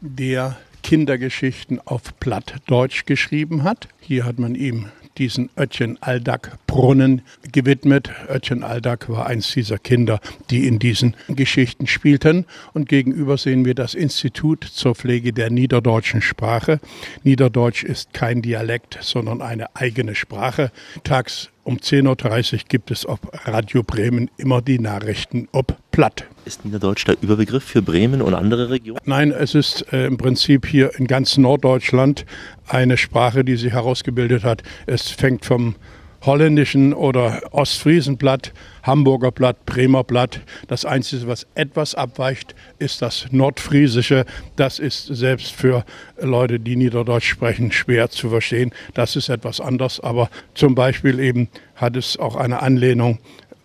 der 0.00 0.56
Kindergeschichten 0.82 1.80
auf 1.84 2.18
Plattdeutsch 2.20 3.06
geschrieben 3.06 3.62
hat. 3.62 3.88
Hier 4.00 4.24
hat 4.24 4.38
man 4.38 4.54
ihm 4.54 4.90
diesen 5.18 5.50
Ötchen 5.56 5.98
Aldag 6.02 6.58
Brunnen 6.66 7.22
gewidmet. 7.52 8.10
Ötchen 8.28 8.62
Aldag 8.62 9.08
war 9.08 9.26
eins 9.26 9.52
dieser 9.52 9.78
Kinder, 9.78 10.20
die 10.50 10.66
in 10.66 10.78
diesen 10.78 11.16
Geschichten 11.28 11.86
spielten. 11.86 12.46
Und 12.72 12.88
gegenüber 12.88 13.38
sehen 13.38 13.64
wir 13.64 13.74
das 13.74 13.94
Institut 13.94 14.64
zur 14.64 14.94
Pflege 14.94 15.32
der 15.32 15.50
niederdeutschen 15.50 16.20
Sprache. 16.20 16.80
Niederdeutsch 17.22 17.84
ist 17.84 18.12
kein 18.12 18.42
Dialekt, 18.42 18.98
sondern 19.00 19.42
eine 19.42 19.74
eigene 19.76 20.14
Sprache. 20.14 20.70
Tags 21.04 21.50
um 21.64 21.78
10.30 21.78 22.52
Uhr 22.52 22.58
gibt 22.68 22.90
es 22.90 23.06
auf 23.06 23.18
Radio 23.46 23.82
Bremen 23.82 24.30
immer 24.36 24.62
die 24.62 24.78
Nachrichten 24.78 25.48
ob 25.52 25.76
Platt. 25.90 26.24
Ist 26.44 26.64
Niederdeutsch 26.64 27.06
der 27.06 27.16
Überbegriff 27.20 27.64
für 27.64 27.82
Bremen 27.82 28.20
und 28.20 28.34
andere 28.34 28.70
Regionen? 28.70 29.00
Nein, 29.04 29.30
es 29.32 29.54
ist 29.54 29.92
äh, 29.92 30.06
im 30.06 30.16
Prinzip 30.16 30.66
hier 30.66 30.90
in 30.98 31.06
ganz 31.06 31.38
Norddeutschland 31.38 32.26
eine 32.68 32.96
Sprache, 32.96 33.44
die 33.44 33.56
sich 33.56 33.72
herausgebildet 33.72 34.44
hat. 34.44 34.62
Es 34.86 35.08
fängt 35.08 35.44
vom 35.44 35.74
holländischen 36.26 36.92
oder 36.92 37.42
Ostfriesenblatt, 37.52 38.52
Hamburger 38.82 39.30
Blatt, 39.30 39.64
Bremer 39.66 40.04
Blatt. 40.04 40.40
Das 40.68 40.84
Einzige, 40.84 41.26
was 41.26 41.46
etwas 41.54 41.94
abweicht, 41.94 42.54
ist 42.78 43.02
das 43.02 43.26
Nordfriesische. 43.30 44.24
Das 44.56 44.78
ist 44.78 45.06
selbst 45.06 45.52
für 45.52 45.84
Leute, 46.20 46.60
die 46.60 46.76
Niederdeutsch 46.76 47.28
sprechen, 47.28 47.72
schwer 47.72 48.10
zu 48.10 48.30
verstehen. 48.30 48.72
Das 48.94 49.16
ist 49.16 49.28
etwas 49.28 49.60
anders. 49.60 50.00
Aber 50.00 50.30
zum 50.54 50.74
Beispiel 50.74 51.20
eben 51.20 51.48
hat 51.76 51.96
es 51.96 52.18
auch 52.18 52.36
eine 52.36 52.62
Anlehnung 52.62 53.18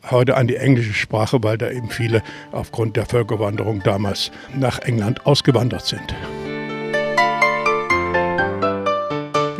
heute 0.09 0.37
an 0.37 0.47
die 0.47 0.55
englische 0.55 0.93
Sprache, 0.93 1.43
weil 1.43 1.57
da 1.57 1.69
eben 1.69 1.89
viele 1.89 2.23
aufgrund 2.51 2.95
der 2.95 3.05
Völkerwanderung 3.05 3.81
damals 3.83 4.31
nach 4.57 4.79
England 4.79 5.25
ausgewandert 5.25 5.85
sind. 5.85 6.15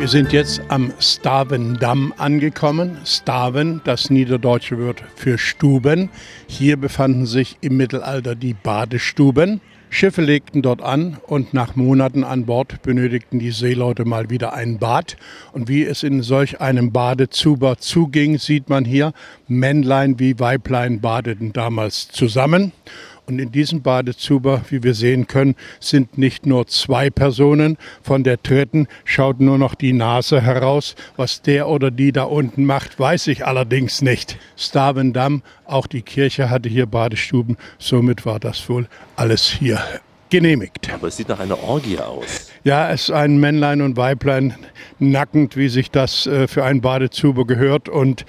Wir 0.00 0.08
sind 0.08 0.32
jetzt 0.32 0.62
am 0.68 0.94
Stavendamm 0.98 2.14
angekommen. 2.16 2.96
Staven, 3.04 3.82
das 3.84 4.08
niederdeutsche 4.08 4.78
Wort 4.78 5.04
für 5.14 5.36
Stuben. 5.36 6.08
Hier 6.46 6.78
befanden 6.78 7.26
sich 7.26 7.58
im 7.60 7.76
Mittelalter 7.76 8.34
die 8.34 8.54
Badestuben. 8.54 9.60
Schiffe 9.90 10.22
legten 10.22 10.62
dort 10.62 10.80
an 10.80 11.18
und 11.26 11.52
nach 11.52 11.76
Monaten 11.76 12.24
an 12.24 12.46
Bord 12.46 12.80
benötigten 12.80 13.38
die 13.38 13.50
Seeleute 13.50 14.06
mal 14.06 14.30
wieder 14.30 14.54
ein 14.54 14.78
Bad. 14.78 15.18
Und 15.52 15.68
wie 15.68 15.84
es 15.84 16.02
in 16.02 16.22
solch 16.22 16.62
einem 16.62 16.92
Badezuber 16.92 17.76
zuging, 17.76 18.38
sieht 18.38 18.70
man 18.70 18.86
hier, 18.86 19.12
Männlein 19.48 20.18
wie 20.18 20.38
Weiblein 20.40 21.02
badeten 21.02 21.52
damals 21.52 22.08
zusammen. 22.08 22.72
Und 23.30 23.38
in 23.38 23.52
diesem 23.52 23.80
Badezuber, 23.80 24.62
wie 24.70 24.82
wir 24.82 24.92
sehen 24.92 25.28
können, 25.28 25.54
sind 25.78 26.18
nicht 26.18 26.46
nur 26.46 26.66
zwei 26.66 27.10
Personen. 27.10 27.78
Von 28.02 28.24
der 28.24 28.38
dritten 28.38 28.88
schaut 29.04 29.38
nur 29.38 29.56
noch 29.56 29.76
die 29.76 29.92
Nase 29.92 30.40
heraus. 30.40 30.96
Was 31.16 31.40
der 31.40 31.68
oder 31.68 31.92
die 31.92 32.10
da 32.10 32.24
unten 32.24 32.64
macht, 32.64 32.98
weiß 32.98 33.28
ich 33.28 33.46
allerdings 33.46 34.02
nicht. 34.02 34.36
Stavendam, 34.56 35.42
auch 35.64 35.86
die 35.86 36.02
Kirche 36.02 36.50
hatte 36.50 36.68
hier 36.68 36.86
Badestuben. 36.86 37.56
Somit 37.78 38.26
war 38.26 38.40
das 38.40 38.68
wohl 38.68 38.88
alles 39.14 39.48
hier 39.48 39.80
genehmigt. 40.28 40.92
Aber 40.92 41.06
es 41.06 41.16
sieht 41.16 41.28
nach 41.28 41.38
einer 41.38 41.62
Orgie 41.62 41.98
aus. 41.98 42.50
Ja, 42.64 42.90
es 42.90 43.02
ist 43.02 43.10
ein 43.10 43.38
Männlein 43.38 43.80
und 43.80 43.96
Weiblein 43.96 44.56
nackend, 44.98 45.56
wie 45.56 45.68
sich 45.68 45.92
das 45.92 46.26
äh, 46.26 46.48
für 46.48 46.64
ein 46.64 46.80
Badezuber 46.80 47.46
gehört. 47.46 47.88
Und 47.88 48.24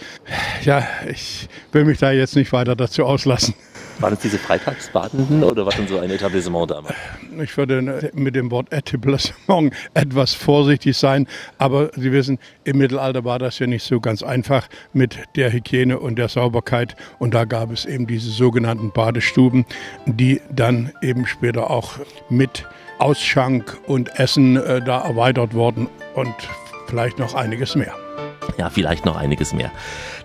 ja, 0.63 0.87
ich 1.09 1.47
will 1.71 1.85
mich 1.85 1.97
da 1.97 2.11
jetzt 2.11 2.35
nicht 2.35 2.53
weiter 2.53 2.75
dazu 2.75 3.03
auslassen. 3.03 3.55
Waren 4.01 4.13
es 4.13 4.19
diese 4.19 4.39
Freitagsbadenden 4.39 5.43
oder 5.43 5.63
was 5.65 5.75
denn 5.75 5.87
so 5.87 5.99
ein 5.99 6.09
Etablissement 6.09 6.71
damals? 6.71 6.95
Ich 7.39 7.55
würde 7.55 8.11
mit 8.13 8.35
dem 8.35 8.49
Wort 8.49 8.73
Etablissement 8.73 9.73
etwas 9.93 10.33
vorsichtig 10.33 10.97
sein, 10.97 11.27
aber 11.59 11.91
Sie 11.95 12.11
wissen, 12.11 12.39
im 12.63 12.79
Mittelalter 12.79 13.23
war 13.25 13.37
das 13.37 13.59
ja 13.59 13.67
nicht 13.67 13.83
so 13.83 13.99
ganz 13.99 14.23
einfach 14.23 14.67
mit 14.93 15.19
der 15.35 15.53
Hygiene 15.53 15.99
und 15.99 16.17
der 16.17 16.29
Sauberkeit 16.29 16.95
und 17.19 17.35
da 17.35 17.45
gab 17.45 17.71
es 17.71 17.85
eben 17.85 18.07
diese 18.07 18.31
sogenannten 18.31 18.91
Badestuben, 18.91 19.65
die 20.07 20.41
dann 20.49 20.91
eben 21.03 21.27
später 21.27 21.69
auch 21.69 21.99
mit 22.29 22.65
Ausschank 22.97 23.77
und 23.87 24.19
Essen 24.19 24.57
äh, 24.57 24.81
da 24.81 25.01
erweitert 25.01 25.53
wurden 25.53 25.87
und 26.15 26.33
vielleicht 26.87 27.19
noch 27.19 27.35
einiges 27.35 27.75
mehr. 27.75 27.93
Ja, 28.57 28.69
vielleicht 28.69 29.05
noch 29.05 29.15
einiges 29.15 29.53
mehr. 29.53 29.71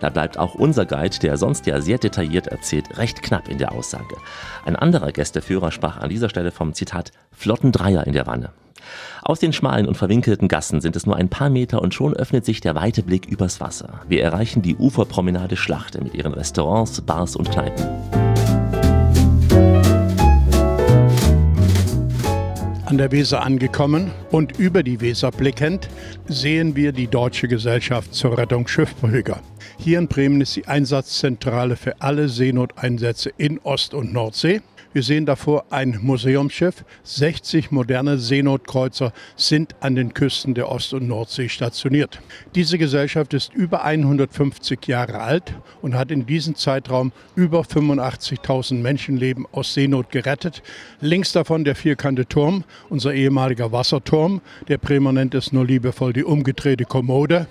Da 0.01 0.11
bleibt 0.11 0.39
auch 0.39 0.55
unser 0.55 0.87
Guide, 0.87 1.19
der 1.21 1.37
sonst 1.37 1.67
ja 1.67 1.81
sehr 1.81 1.99
detailliert 1.99 2.47
erzählt, 2.49 2.99
recht 2.99 3.23
knapp 3.23 3.49
in 3.49 3.59
der 3.59 3.73
Aussage. 3.73 4.17
Ein 4.65 4.77
anderer 4.77 5.13
Gästeführer 5.13 5.71
sprach 5.71 5.99
an 5.99 6.11
dieser 6.11 6.29
Stelle 6.29 6.51
vom 6.51 6.75
Zitat 6.75 7.13
Flotten 7.33 7.73
Dreier 7.73 8.07
in 8.07 8.13
der 8.13 8.27
Wanne. 8.27 8.51
Aus 9.23 9.41
den 9.41 9.53
schmalen 9.53 9.89
und 9.89 9.97
verwinkelten 9.97 10.49
Gassen 10.49 10.81
sind 10.81 10.97
es 10.97 11.07
nur 11.07 11.17
ein 11.17 11.29
paar 11.29 11.51
Meter 11.51 11.83
und 11.83 11.95
schon 11.95 12.15
öffnet 12.15 12.45
sich 12.45 12.61
der 12.61 12.75
weite 12.75 13.03
Blick 13.03 13.27
übers 13.27 13.61
Wasser. 13.61 14.01
Wir 14.09 14.23
erreichen 14.23 14.63
die 14.63 14.77
Uferpromenade 14.77 15.57
Schlachte 15.57 16.03
mit 16.03 16.15
ihren 16.15 16.35
Restaurants, 16.35 17.01
Bars 17.01 17.37
und 17.37 17.51
Kneipen. 17.51 18.26
An 22.87 22.99
der 22.99 23.11
Weser 23.11 23.43
angekommen 23.43 24.13
und 24.31 24.59
über 24.59 24.85
die 24.85 25.01
Weser 25.01 25.33
blickend 25.33 25.89
sehen 26.29 26.77
wir 26.77 26.93
die 26.93 27.09
Deutsche 27.09 27.49
Gesellschaft 27.49 28.15
zur 28.15 28.39
Rettung 28.39 28.69
Schiffbrüchiger. 28.69 29.41
Hier 29.77 29.99
in 29.99 30.07
Bremen 30.07 30.41
ist 30.41 30.55
die 30.55 30.67
Einsatzzentrale 30.67 31.75
für 31.75 32.01
alle 32.01 32.29
Seenoteinsätze 32.29 33.33
in 33.37 33.59
Ost- 33.59 33.93
und 33.93 34.13
Nordsee. 34.13 34.61
Wir 34.93 35.03
sehen 35.03 35.27
davor 35.27 35.67
ein 35.71 35.99
Museumsschiff. 36.01 36.85
60 37.03 37.71
moderne 37.71 38.19
Seenotkreuzer 38.19 39.13
sind 39.37 39.75
an 39.81 39.95
den 39.95 40.15
Küsten 40.15 40.55
der 40.55 40.71
Ost- 40.71 40.95
und 40.95 41.07
Nordsee 41.07 41.49
stationiert. 41.49 42.21
Diese 42.55 42.79
Gesellschaft 42.79 43.35
ist 43.35 43.53
über 43.53 43.85
150 43.85 44.87
Jahre 44.87 45.21
alt 45.21 45.55
und 45.83 45.95
hat 45.95 46.11
in 46.11 46.27
diesem 46.27 46.55
Zeitraum 46.55 47.13
über 47.35 47.61
85.000 47.61 48.75
Menschenleben 48.75 49.47
aus 49.53 49.75
Seenot 49.75 50.11
gerettet. 50.11 50.63
Links 51.01 51.33
davon 51.33 51.65
der 51.65 51.77
vierkante 51.77 52.27
Turm, 52.27 52.65
unser 52.89 53.13
ehemaliger 53.13 53.73
Wasserturm. 53.73 54.41
Der 54.69 54.79
nennt 55.13 55.35
es 55.35 55.53
nur 55.53 55.67
liebevoll 55.67 56.13
die 56.13 56.25
umgedrehte 56.25 56.85
Kommode. 56.85 57.49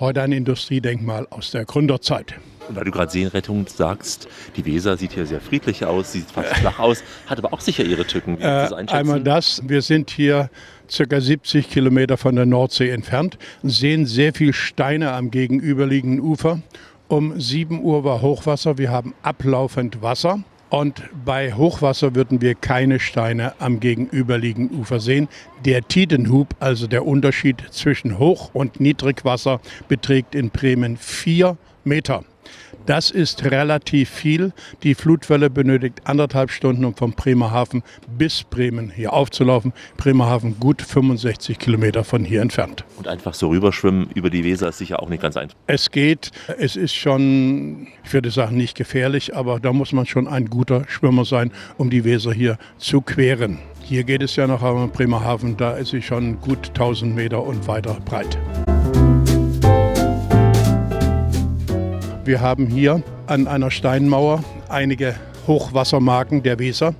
Heute 0.00 0.22
ein 0.22 0.32
Industriedenkmal 0.32 1.26
aus 1.30 1.50
der 1.50 1.64
Gründerzeit. 1.64 2.34
Und 2.68 2.76
weil 2.76 2.84
du 2.84 2.90
gerade 2.90 3.10
Seenrettung 3.10 3.66
sagst, 3.66 4.28
die 4.56 4.64
Weser 4.66 4.96
sieht 4.96 5.12
hier 5.12 5.26
sehr 5.26 5.40
friedlich 5.40 5.84
aus, 5.84 6.12
sieht 6.12 6.30
fast 6.30 6.54
flach 6.56 6.78
aus, 6.78 7.02
hat 7.26 7.38
aber 7.38 7.52
auch 7.52 7.60
sicher 7.60 7.84
ihre 7.84 8.06
Tücken. 8.06 8.38
Wie 8.38 8.42
äh, 8.42 8.68
einmal 8.88 9.22
das, 9.22 9.62
wir 9.66 9.82
sind 9.82 10.10
hier 10.10 10.50
circa 10.90 11.20
70 11.20 11.70
Kilometer 11.70 12.16
von 12.16 12.36
der 12.36 12.46
Nordsee 12.46 12.90
entfernt, 12.90 13.38
sehen 13.62 14.06
sehr 14.06 14.34
viel 14.34 14.52
Steine 14.52 15.12
am 15.12 15.30
gegenüberliegenden 15.30 16.20
Ufer. 16.20 16.60
Um 17.08 17.40
7 17.40 17.82
Uhr 17.82 18.04
war 18.04 18.20
Hochwasser, 18.20 18.76
wir 18.76 18.90
haben 18.90 19.14
ablaufend 19.22 20.02
Wasser. 20.02 20.40
Und 20.70 21.02
bei 21.24 21.54
Hochwasser 21.54 22.14
würden 22.14 22.42
wir 22.42 22.54
keine 22.54 23.00
Steine 23.00 23.54
am 23.58 23.80
gegenüberliegenden 23.80 24.78
Ufer 24.78 25.00
sehen. 25.00 25.28
Der 25.64 25.80
Tidenhub, 25.88 26.48
also 26.60 26.86
der 26.86 27.06
Unterschied 27.06 27.62
zwischen 27.70 28.18
Hoch- 28.18 28.50
und 28.52 28.78
Niedrigwasser, 28.78 29.60
beträgt 29.88 30.34
in 30.34 30.50
Bremen 30.50 30.98
vier 30.98 31.56
Meter. 31.84 32.24
Das 32.88 33.10
ist 33.10 33.44
relativ 33.44 34.08
viel. 34.08 34.54
Die 34.82 34.94
Flutwelle 34.94 35.50
benötigt 35.50 36.00
anderthalb 36.04 36.50
Stunden, 36.50 36.86
um 36.86 36.94
vom 36.94 37.12
Bremerhaven 37.12 37.82
bis 38.16 38.44
Bremen 38.44 38.90
hier 38.90 39.12
aufzulaufen. 39.12 39.74
Bremerhaven 39.98 40.58
gut 40.58 40.80
65 40.80 41.58
Kilometer 41.58 42.02
von 42.02 42.24
hier 42.24 42.40
entfernt. 42.40 42.86
Und 42.96 43.06
einfach 43.06 43.34
so 43.34 43.48
rüberschwimmen 43.48 44.08
über 44.14 44.30
die 44.30 44.42
Weser 44.42 44.70
ist 44.70 44.78
sicher 44.78 45.02
auch 45.02 45.10
nicht 45.10 45.20
ganz 45.20 45.36
einfach. 45.36 45.54
Es 45.66 45.90
geht. 45.90 46.30
Es 46.56 46.76
ist 46.76 46.94
schon, 46.94 47.88
ich 48.04 48.14
würde 48.14 48.30
sagen, 48.30 48.56
nicht 48.56 48.74
gefährlich, 48.74 49.36
aber 49.36 49.60
da 49.60 49.74
muss 49.74 49.92
man 49.92 50.06
schon 50.06 50.26
ein 50.26 50.46
guter 50.46 50.88
Schwimmer 50.88 51.26
sein, 51.26 51.52
um 51.76 51.90
die 51.90 52.04
Weser 52.04 52.32
hier 52.32 52.56
zu 52.78 53.02
queren. 53.02 53.58
Hier 53.82 54.04
geht 54.04 54.22
es 54.22 54.34
ja 54.36 54.46
noch 54.46 54.62
am 54.62 54.90
Bremerhaven, 54.92 55.58
da 55.58 55.72
ist 55.72 55.90
sie 55.90 56.00
schon 56.00 56.40
gut 56.40 56.68
1000 56.68 57.14
Meter 57.14 57.42
und 57.42 57.68
weiter 57.68 57.98
breit. 58.06 58.38
Wir 62.28 62.42
haben 62.42 62.66
hier 62.66 63.02
an 63.26 63.48
einer 63.48 63.70
Steinmauer 63.70 64.44
einige 64.68 65.14
Hochwassermarken 65.46 66.42
der 66.42 66.58
Weser. 66.58 66.94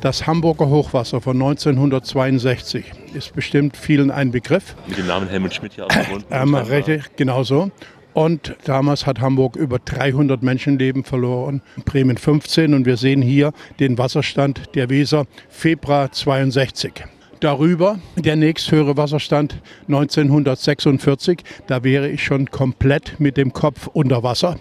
Das 0.00 0.26
Hamburger 0.26 0.68
Hochwasser 0.68 1.20
von 1.20 1.36
1962 1.40 2.84
ist 3.14 3.36
bestimmt 3.36 3.76
vielen 3.76 4.10
ein 4.10 4.32
Begriff. 4.32 4.74
Mit 4.88 4.98
dem 4.98 5.06
Namen 5.06 5.28
Helmut 5.28 5.54
Schmidt 5.54 5.74
hier 5.74 5.86
auch 5.86 5.92
verbunden. 5.92 6.26
Ähm, 6.28 6.56
richtig, 6.56 7.04
genau 7.14 7.44
so. 7.44 7.70
Und 8.14 8.56
damals 8.64 9.06
hat 9.06 9.20
Hamburg 9.20 9.54
über 9.54 9.78
300 9.78 10.42
Menschenleben 10.42 11.04
verloren, 11.04 11.62
Bremen 11.84 12.18
15. 12.18 12.74
Und 12.74 12.84
wir 12.84 12.96
sehen 12.96 13.22
hier 13.22 13.52
den 13.78 13.96
Wasserstand 13.96 14.74
der 14.74 14.90
Weser 14.90 15.26
Februar 15.50 16.10
62 16.10 17.04
darüber. 17.40 17.98
Der 18.16 18.36
nächsthöhere 18.36 18.96
Wasserstand 18.96 19.60
1946, 19.88 21.40
da 21.66 21.84
wäre 21.84 22.08
ich 22.08 22.24
schon 22.24 22.50
komplett 22.50 23.18
mit 23.18 23.36
dem 23.36 23.52
Kopf 23.52 23.88
unter 23.88 24.22
Wasser. 24.22 24.56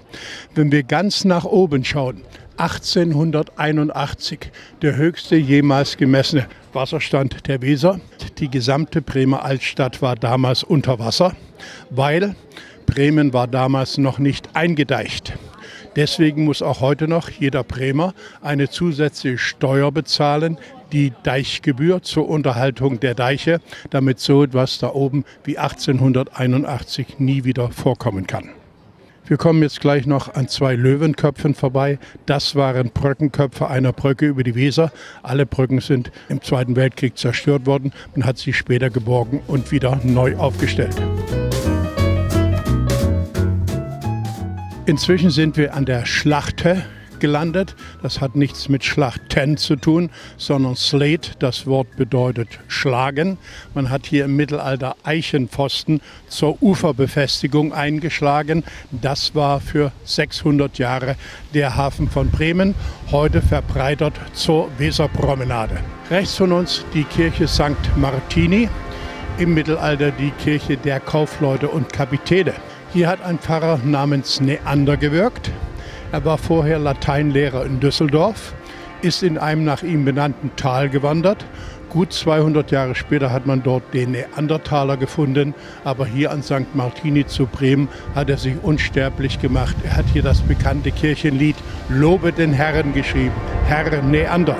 Wenn 0.55 0.71
wir 0.71 0.83
ganz 0.83 1.25
nach 1.25 1.45
oben 1.45 1.83
schauen, 1.83 2.21
1881, 2.57 4.51
der 4.81 4.95
höchste 4.95 5.35
jemals 5.35 5.97
gemessene 5.97 6.45
Wasserstand 6.71 7.47
der 7.47 7.61
Weser. 7.61 7.99
Die 8.37 8.49
gesamte 8.49 9.01
Bremer 9.01 9.43
Altstadt 9.43 10.01
war 10.01 10.15
damals 10.15 10.63
unter 10.63 10.99
Wasser, 10.99 11.35
weil 11.89 12.35
Bremen 12.85 13.33
war 13.33 13.47
damals 13.47 13.97
noch 13.97 14.19
nicht 14.19 14.55
eingedeicht. 14.55 15.33
Deswegen 15.95 16.45
muss 16.45 16.61
auch 16.61 16.81
heute 16.81 17.07
noch 17.07 17.29
jeder 17.29 17.63
Bremer 17.63 18.13
eine 18.41 18.69
zusätzliche 18.69 19.37
Steuer 19.37 19.91
bezahlen, 19.91 20.57
die 20.93 21.11
Deichgebühr 21.23 22.01
zur 22.03 22.29
Unterhaltung 22.29 22.99
der 22.99 23.15
Deiche, 23.15 23.59
damit 23.89 24.19
so 24.19 24.43
etwas 24.43 24.77
da 24.77 24.93
oben 24.93 25.25
wie 25.43 25.57
1881 25.57 27.19
nie 27.19 27.43
wieder 27.43 27.71
vorkommen 27.71 28.27
kann. 28.27 28.49
Wir 29.25 29.37
kommen 29.37 29.63
jetzt 29.63 29.79
gleich 29.79 30.05
noch 30.05 30.35
an 30.35 30.49
zwei 30.49 30.75
Löwenköpfen 30.75 31.55
vorbei. 31.55 31.97
Das 32.25 32.55
waren 32.55 32.91
Brückenköpfe 32.91 33.69
einer 33.69 33.93
Brücke 33.93 34.27
über 34.27 34.43
die 34.43 34.53
Weser. 34.53 34.91
Alle 35.23 35.45
Brücken 35.45 35.79
sind 35.79 36.11
im 36.27 36.41
Zweiten 36.41 36.75
Weltkrieg 36.75 37.17
zerstört 37.17 37.65
worden. 37.65 37.93
Man 38.15 38.25
hat 38.25 38.37
sie 38.37 38.51
später 38.51 38.89
geborgen 38.89 39.41
und 39.47 39.71
wieder 39.71 39.99
neu 40.03 40.35
aufgestellt. 40.35 41.01
Inzwischen 44.85 45.29
sind 45.29 45.55
wir 45.55 45.73
an 45.73 45.85
der 45.85 46.05
Schlachte 46.05 46.83
gelandet. 47.23 47.73
Das 48.01 48.19
hat 48.19 48.35
nichts 48.35 48.67
mit 48.67 48.83
Schlachten 48.83 49.55
zu 49.55 49.77
tun, 49.77 50.09
sondern 50.35 50.75
Slate, 50.75 51.31
das 51.39 51.65
Wort 51.65 51.95
bedeutet 51.95 52.49
schlagen. 52.67 53.37
Man 53.73 53.89
hat 53.89 54.05
hier 54.05 54.25
im 54.25 54.35
Mittelalter 54.35 54.97
Eichenpfosten 55.03 56.01
zur 56.27 56.61
Uferbefestigung 56.61 57.71
eingeschlagen. 57.71 58.65
Das 58.91 59.35
war 59.35 59.61
für 59.61 59.93
600 60.03 60.77
Jahre 60.79 61.15
der 61.53 61.77
Hafen 61.77 62.09
von 62.09 62.29
Bremen, 62.29 62.75
heute 63.09 63.41
verbreitert 63.41 64.19
zur 64.33 64.69
Weserpromenade. 64.77 65.77
Rechts 66.09 66.35
von 66.35 66.51
uns 66.51 66.83
die 66.93 67.05
Kirche 67.05 67.47
St. 67.47 67.95
Martini, 67.95 68.67
im 69.37 69.53
Mittelalter 69.53 70.11
die 70.11 70.31
Kirche 70.31 70.75
der 70.75 70.99
Kaufleute 70.99 71.69
und 71.69 71.93
Kapitäne. 71.93 72.53
Hier 72.91 73.07
hat 73.07 73.21
ein 73.23 73.39
Pfarrer 73.39 73.79
namens 73.85 74.41
Neander 74.41 74.97
gewirkt. 74.97 75.51
Er 76.13 76.23
war 76.25 76.37
vorher 76.37 76.77
Lateinlehrer 76.77 77.65
in 77.65 77.79
Düsseldorf, 77.79 78.53
ist 79.01 79.23
in 79.23 79.39
einem 79.39 79.63
nach 79.63 79.81
ihm 79.81 80.05
benannten 80.05 80.51
Tal 80.55 80.87
gewandert. 80.87 81.43
Gut 81.89 82.13
200 82.13 82.69
Jahre 82.69 82.93
später 82.93 83.31
hat 83.31 83.47
man 83.47 83.63
dort 83.63 83.95
den 83.95 84.11
Neandertaler 84.11 84.95
gefunden, 84.95 85.55
aber 85.83 86.05
hier 86.05 86.29
an 86.29 86.43
St. 86.43 86.75
Martini 86.75 87.25
zu 87.25 87.47
Bremen 87.47 87.87
hat 88.13 88.29
er 88.29 88.37
sich 88.37 88.53
unsterblich 88.61 89.41
gemacht. 89.41 89.75
Er 89.83 89.97
hat 89.97 90.05
hier 90.13 90.21
das 90.21 90.41
bekannte 90.41 90.91
Kirchenlied 90.91 91.55
Lobe 91.89 92.31
den 92.31 92.53
Herrn 92.53 92.93
geschrieben, 92.93 93.33
Herr 93.65 94.03
Neander. 94.03 94.57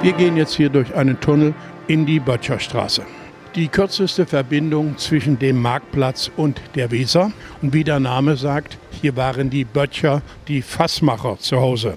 Wir 0.00 0.12
gehen 0.14 0.38
jetzt 0.38 0.54
hier 0.54 0.70
durch 0.70 0.94
einen 0.94 1.20
Tunnel 1.20 1.52
in 1.88 2.06
die 2.06 2.20
Böttcherstraße 2.20 3.02
die 3.54 3.68
kürzeste 3.68 4.26
Verbindung 4.26 4.98
zwischen 4.98 5.38
dem 5.38 5.62
Marktplatz 5.62 6.30
und 6.36 6.60
der 6.74 6.90
Weser. 6.90 7.30
Und 7.62 7.72
wie 7.72 7.84
der 7.84 8.00
Name 8.00 8.36
sagt, 8.36 8.78
hier 9.00 9.16
waren 9.16 9.48
die 9.48 9.64
Böttcher, 9.64 10.22
die 10.48 10.60
Fassmacher 10.60 11.38
zu 11.38 11.60
Hause. 11.60 11.96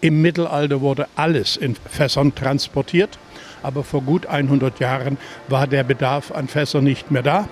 Im 0.00 0.22
Mittelalter 0.22 0.80
wurde 0.80 1.06
alles 1.16 1.56
in 1.56 1.74
Fässern 1.74 2.34
transportiert, 2.34 3.18
aber 3.62 3.84
vor 3.84 4.00
gut 4.02 4.26
100 4.26 4.80
Jahren 4.80 5.18
war 5.48 5.66
der 5.66 5.82
Bedarf 5.82 6.30
an 6.30 6.48
Fässern 6.48 6.84
nicht 6.84 7.10
mehr 7.10 7.22
da. 7.22 7.48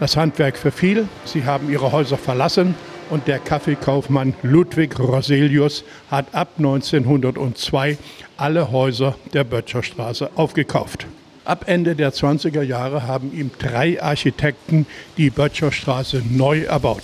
Das 0.00 0.16
Handwerk 0.16 0.56
verfiel, 0.56 1.06
sie 1.24 1.44
haben 1.44 1.70
ihre 1.70 1.92
Häuser 1.92 2.16
verlassen 2.16 2.74
und 3.10 3.28
der 3.28 3.38
Kaffeekaufmann 3.38 4.34
Ludwig 4.42 4.98
Roselius 4.98 5.84
hat 6.10 6.34
ab 6.34 6.48
1902 6.56 7.98
alle 8.36 8.72
Häuser 8.72 9.14
der 9.32 9.44
Böttcherstraße 9.44 10.30
aufgekauft. 10.34 11.06
Ab 11.44 11.64
Ende 11.66 11.94
der 11.94 12.12
20er 12.12 12.62
Jahre 12.62 13.06
haben 13.06 13.30
ihm 13.32 13.50
drei 13.58 14.02
Architekten 14.02 14.86
die 15.18 15.28
Böttcherstraße 15.28 16.22
neu 16.30 16.62
erbaut. 16.62 17.02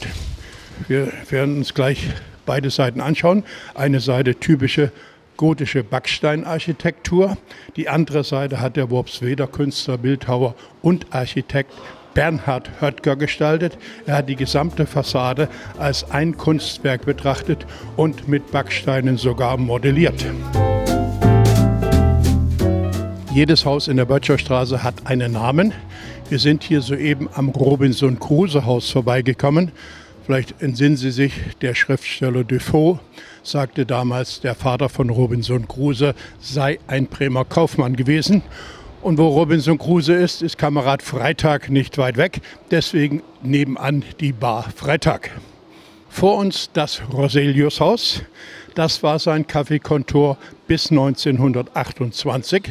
Wir 0.88 1.12
werden 1.28 1.58
uns 1.58 1.74
gleich 1.74 2.08
beide 2.46 2.70
Seiten 2.70 3.02
anschauen. 3.02 3.44
Eine 3.74 4.00
Seite 4.00 4.34
typische 4.34 4.92
gotische 5.36 5.84
Backsteinarchitektur. 5.84 7.36
Die 7.76 7.90
andere 7.90 8.24
Seite 8.24 8.60
hat 8.60 8.76
der 8.76 8.90
Worpsweder 8.90 9.46
Künstler, 9.46 9.98
Bildhauer 9.98 10.54
und 10.80 11.06
Architekt 11.10 11.72
Bernhard 12.14 12.70
Höttger 12.80 13.16
gestaltet. 13.16 13.76
Er 14.06 14.16
hat 14.16 14.28
die 14.30 14.36
gesamte 14.36 14.86
Fassade 14.86 15.48
als 15.78 16.10
ein 16.10 16.38
Kunstwerk 16.38 17.04
betrachtet 17.04 17.66
und 17.96 18.26
mit 18.26 18.50
Backsteinen 18.50 19.18
sogar 19.18 19.58
modelliert. 19.58 20.24
Jedes 23.32 23.64
Haus 23.64 23.86
in 23.86 23.96
der 23.96 24.06
Böttcherstraße 24.06 24.82
hat 24.82 25.06
einen 25.06 25.32
Namen. 25.32 25.72
Wir 26.28 26.40
sind 26.40 26.64
hier 26.64 26.80
soeben 26.82 27.28
am 27.32 27.50
Robinson 27.50 28.18
Crusoe 28.18 28.64
Haus 28.64 28.90
vorbeigekommen. 28.90 29.70
Vielleicht 30.26 30.60
entsinnen 30.60 30.96
Sie 30.96 31.12
sich, 31.12 31.32
der 31.60 31.76
Schriftsteller 31.76 32.42
Defoe 32.42 32.98
sagte 33.44 33.86
damals, 33.86 34.40
der 34.40 34.56
Vater 34.56 34.88
von 34.88 35.10
Robinson 35.10 35.68
Crusoe 35.68 36.14
sei 36.40 36.80
ein 36.88 37.06
Bremer 37.06 37.44
Kaufmann 37.44 37.94
gewesen. 37.94 38.42
Und 39.00 39.16
wo 39.16 39.28
Robinson 39.28 39.78
Crusoe 39.78 40.16
ist, 40.16 40.42
ist 40.42 40.58
Kamerad 40.58 41.00
Freitag 41.00 41.70
nicht 41.70 41.98
weit 41.98 42.16
weg. 42.16 42.40
Deswegen 42.72 43.22
nebenan 43.42 44.02
die 44.18 44.32
Bar 44.32 44.66
Freitag. 44.74 45.30
Vor 46.08 46.36
uns 46.36 46.70
das 46.72 47.00
Roselius 47.12 47.78
Haus. 47.78 48.22
Das 48.74 49.02
war 49.02 49.18
sein 49.18 49.46
Kaffeekontor 49.46 50.36
bis 50.66 50.90
1928. 50.90 52.70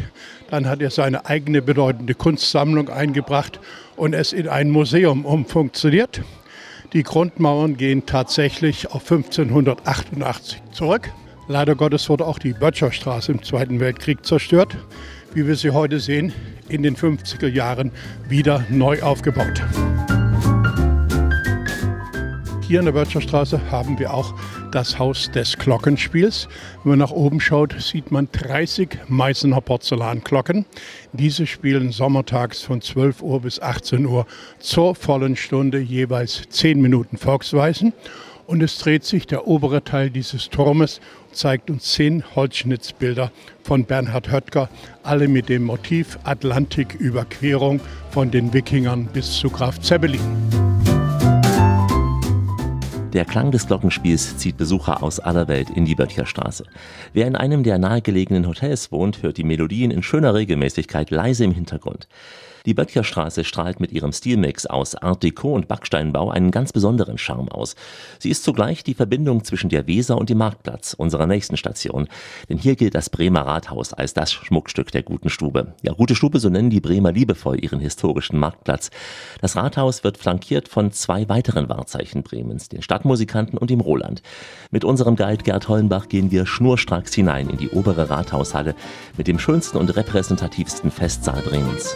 Dann 0.49 0.67
hat 0.67 0.81
er 0.81 0.89
seine 0.89 1.25
eigene 1.25 1.61
bedeutende 1.61 2.15
Kunstsammlung 2.15 2.89
eingebracht 2.89 3.59
und 3.95 4.13
es 4.13 4.33
in 4.33 4.47
ein 4.47 4.69
Museum 4.69 5.25
umfunktioniert. 5.25 6.21
Die 6.93 7.03
Grundmauern 7.03 7.77
gehen 7.77 8.05
tatsächlich 8.05 8.91
auf 8.91 9.09
1588 9.11 10.61
zurück. 10.71 11.11
Leider 11.47 11.75
Gottes 11.75 12.09
wurde 12.09 12.25
auch 12.25 12.39
die 12.39 12.53
Böttcherstraße 12.53 13.31
im 13.31 13.43
Zweiten 13.43 13.79
Weltkrieg 13.79 14.25
zerstört 14.25 14.77
wie 15.33 15.47
wir 15.47 15.55
sie 15.55 15.71
heute 15.71 15.99
sehen, 15.99 16.33
in 16.67 16.83
den 16.83 16.95
50er 16.95 17.47
Jahren 17.47 17.91
wieder 18.27 18.65
neu 18.69 19.01
aufgebaut. 19.01 19.61
Hier 22.69 22.77
in 22.77 22.85
der 22.85 22.93
Wörtcherstraße 22.93 23.71
haben 23.71 23.97
wir 23.97 24.13
auch 24.13 24.31
das 24.71 24.99
Haus 24.99 25.31
des 25.31 25.57
Glockenspiels. 25.57 26.47
Wenn 26.83 26.91
man 26.91 26.99
nach 26.99 27.09
oben 27.09 27.41
schaut, 27.41 27.73
sieht 27.81 28.11
man 28.11 28.27
30 28.31 28.89
Meißner 29.07 29.59
Porzellanklocken. 29.59 30.67
Diese 31.11 31.47
spielen 31.47 31.91
sommertags 31.91 32.61
von 32.61 32.79
12 32.79 33.23
Uhr 33.23 33.41
bis 33.41 33.59
18 33.59 34.05
Uhr 34.05 34.27
zur 34.59 34.93
vollen 34.93 35.35
Stunde 35.35 35.79
jeweils 35.79 36.43
10 36.47 36.79
Minuten 36.79 37.17
Volksweisen. 37.17 37.91
Und 38.45 38.61
es 38.61 38.77
dreht 38.77 39.03
sich 39.03 39.25
der 39.25 39.47
obere 39.47 39.83
Teil 39.83 40.11
dieses 40.11 40.51
Turmes 40.51 41.01
zeigt 41.31 41.71
uns 41.71 41.91
zehn 41.93 42.23
Holzschnitzbilder 42.35 43.31
von 43.63 43.85
Bernhard 43.85 44.31
Höttger, 44.31 44.69
alle 45.01 45.27
mit 45.27 45.49
dem 45.49 45.63
Motiv 45.63 46.19
Atlantiküberquerung 46.23 47.81
von 48.11 48.29
den 48.29 48.53
Wikingern 48.53 49.07
bis 49.11 49.39
zu 49.39 49.49
Graf 49.49 49.79
Zeppelin. 49.79 50.68
Der 53.13 53.25
Klang 53.25 53.49
des 53.49 53.65
Glockenspiels 53.65 54.37
zieht 54.37 54.57
Besucher 54.57 55.01
aus 55.01 55.19
aller 55.19 55.47
Welt 55.47 55.71
in 55.71 55.85
die 55.85 55.95
Böttcherstraße. 55.95 56.65
Wer 57.11 57.25
in 57.25 57.35
einem 57.35 57.63
der 57.63 57.79
nahegelegenen 57.79 58.47
Hotels 58.47 58.91
wohnt, 58.91 59.23
hört 59.23 59.37
die 59.37 59.43
Melodien 59.43 59.89
in 59.89 60.03
schöner 60.03 60.35
Regelmäßigkeit 60.35 61.09
leise 61.09 61.43
im 61.43 61.51
Hintergrund. 61.51 62.07
Die 62.69 62.75
Böttcherstraße 62.75 63.45
strahlt 63.45 63.79
mit 63.79 63.91
ihrem 63.91 64.11
Stilmix 64.11 64.67
aus 64.67 64.93
Art 64.93 65.23
Deco 65.23 65.55
und 65.55 65.67
Backsteinbau 65.67 66.29
einen 66.29 66.51
ganz 66.51 66.71
besonderen 66.71 67.17
Charme 67.17 67.49
aus. 67.49 67.75
Sie 68.19 68.29
ist 68.29 68.43
zugleich 68.43 68.83
die 68.83 68.93
Verbindung 68.93 69.43
zwischen 69.43 69.71
der 69.71 69.87
Weser 69.87 70.19
und 70.19 70.29
dem 70.29 70.37
Marktplatz, 70.37 70.93
unserer 70.93 71.25
nächsten 71.25 71.57
Station. 71.57 72.07
Denn 72.47 72.59
hier 72.59 72.75
gilt 72.75 72.93
das 72.93 73.09
Bremer 73.09 73.41
Rathaus 73.41 73.91
als 73.93 74.13
das 74.13 74.31
Schmuckstück 74.31 74.91
der 74.91 75.01
guten 75.01 75.31
Stube. 75.31 75.73
Ja, 75.81 75.93
gute 75.93 76.13
Stube, 76.13 76.39
so 76.39 76.49
nennen 76.49 76.69
die 76.69 76.79
Bremer 76.79 77.11
liebevoll 77.11 77.59
ihren 77.59 77.79
historischen 77.79 78.37
Marktplatz. 78.37 78.91
Das 79.41 79.55
Rathaus 79.55 80.03
wird 80.03 80.19
flankiert 80.19 80.67
von 80.67 80.91
zwei 80.91 81.27
weiteren 81.27 81.69
Wahrzeichen 81.69 82.21
Bremens, 82.21 82.69
den 82.69 82.83
Stadtmusikanten 82.83 83.57
und 83.57 83.71
dem 83.71 83.81
Roland. 83.81 84.21
Mit 84.69 84.83
unserem 84.83 85.15
Guide 85.15 85.43
Gerd 85.43 85.69
Hollenbach 85.69 86.07
gehen 86.07 86.29
wir 86.29 86.45
schnurstracks 86.45 87.15
hinein 87.15 87.49
in 87.49 87.57
die 87.57 87.69
obere 87.69 88.11
Rathaushalle 88.11 88.75
mit 89.17 89.25
dem 89.25 89.39
schönsten 89.39 89.79
und 89.79 89.95
repräsentativsten 89.95 90.91
Festsaal 90.91 91.41
Bremens. 91.41 91.95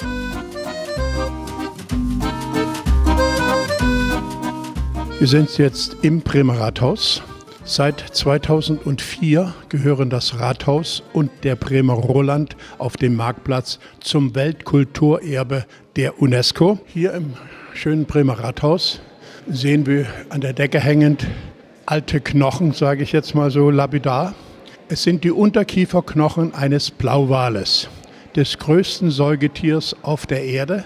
Wir 5.23 5.29
sind 5.29 5.57
jetzt 5.57 5.95
im 6.01 6.19
Bremer 6.19 6.59
Rathaus. 6.59 7.23
Seit 7.63 8.01
2004 8.01 9.53
gehören 9.69 10.09
das 10.09 10.37
Rathaus 10.37 11.01
und 11.13 11.31
der 11.43 11.55
Bremer 11.55 11.93
Roland 11.93 12.57
auf 12.77 12.97
dem 12.97 13.15
Marktplatz 13.15 13.79
zum 14.01 14.35
Weltkulturerbe 14.35 15.63
der 15.95 16.21
UNESCO. 16.21 16.77
Hier 16.87 17.13
im 17.13 17.35
schönen 17.73 18.03
Bremer 18.03 18.37
Rathaus 18.37 18.99
sehen 19.47 19.85
wir 19.85 20.07
an 20.27 20.41
der 20.41 20.51
Decke 20.51 20.81
hängend 20.81 21.25
alte 21.85 22.19
Knochen, 22.19 22.73
sage 22.73 23.03
ich 23.03 23.13
jetzt 23.13 23.33
mal 23.33 23.49
so 23.49 23.69
lapidar. 23.69 24.35
Es 24.89 25.03
sind 25.03 25.23
die 25.23 25.31
Unterkieferknochen 25.31 26.53
eines 26.53 26.91
Blauwales, 26.91 27.87
des 28.35 28.57
größten 28.57 29.09
Säugetiers 29.09 29.95
auf 30.01 30.25
der 30.25 30.43
Erde. 30.43 30.83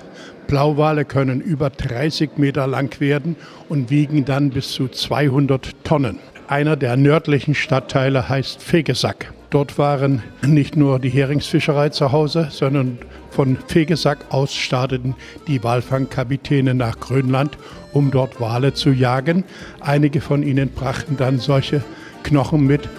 Blauwale 0.48 1.06
können 1.06 1.42
über 1.42 1.70
30 1.70 2.38
Meter 2.38 2.68
lang 2.68 3.00
werden 3.00 3.36
und 3.70 3.90
wiegen 3.90 4.26
dann 4.26 4.50
bis 4.50 4.72
zu 4.72 4.88
200 4.88 5.84
Tonnen. 5.84 6.20
Einer 6.48 6.78
der 6.78 6.96
nördlichen 6.96 7.54
Stadtteile 7.54 8.30
heißt 8.30 8.62
Fegesack. 8.64 9.34
Dort 9.50 9.78
waren 9.78 10.24
nicht 10.42 10.76
nur 10.76 11.00
die 11.00 11.10
Heringsfischerei 11.10 11.90
zu 11.90 12.12
Hause, 12.12 12.48
sondern 12.50 12.98
von 13.30 13.58
Fegesack 13.68 14.20
aus 14.30 14.54
starteten 14.54 15.16
die 15.48 15.64
Walfangkapitäne 15.64 16.74
nach 16.74 17.00
Grönland, 17.00 17.58
um 17.94 18.12
dort 18.12 18.42
Wale 18.42 18.74
zu 18.74 18.90
jagen. 18.90 19.44
Einige 19.80 20.22
von 20.22 20.44
ihnen 20.44 20.70
brachten 20.70 21.18
dann 21.18 21.40
solche 21.40 21.84
Knochen 22.24 22.66
mit, 22.66 22.90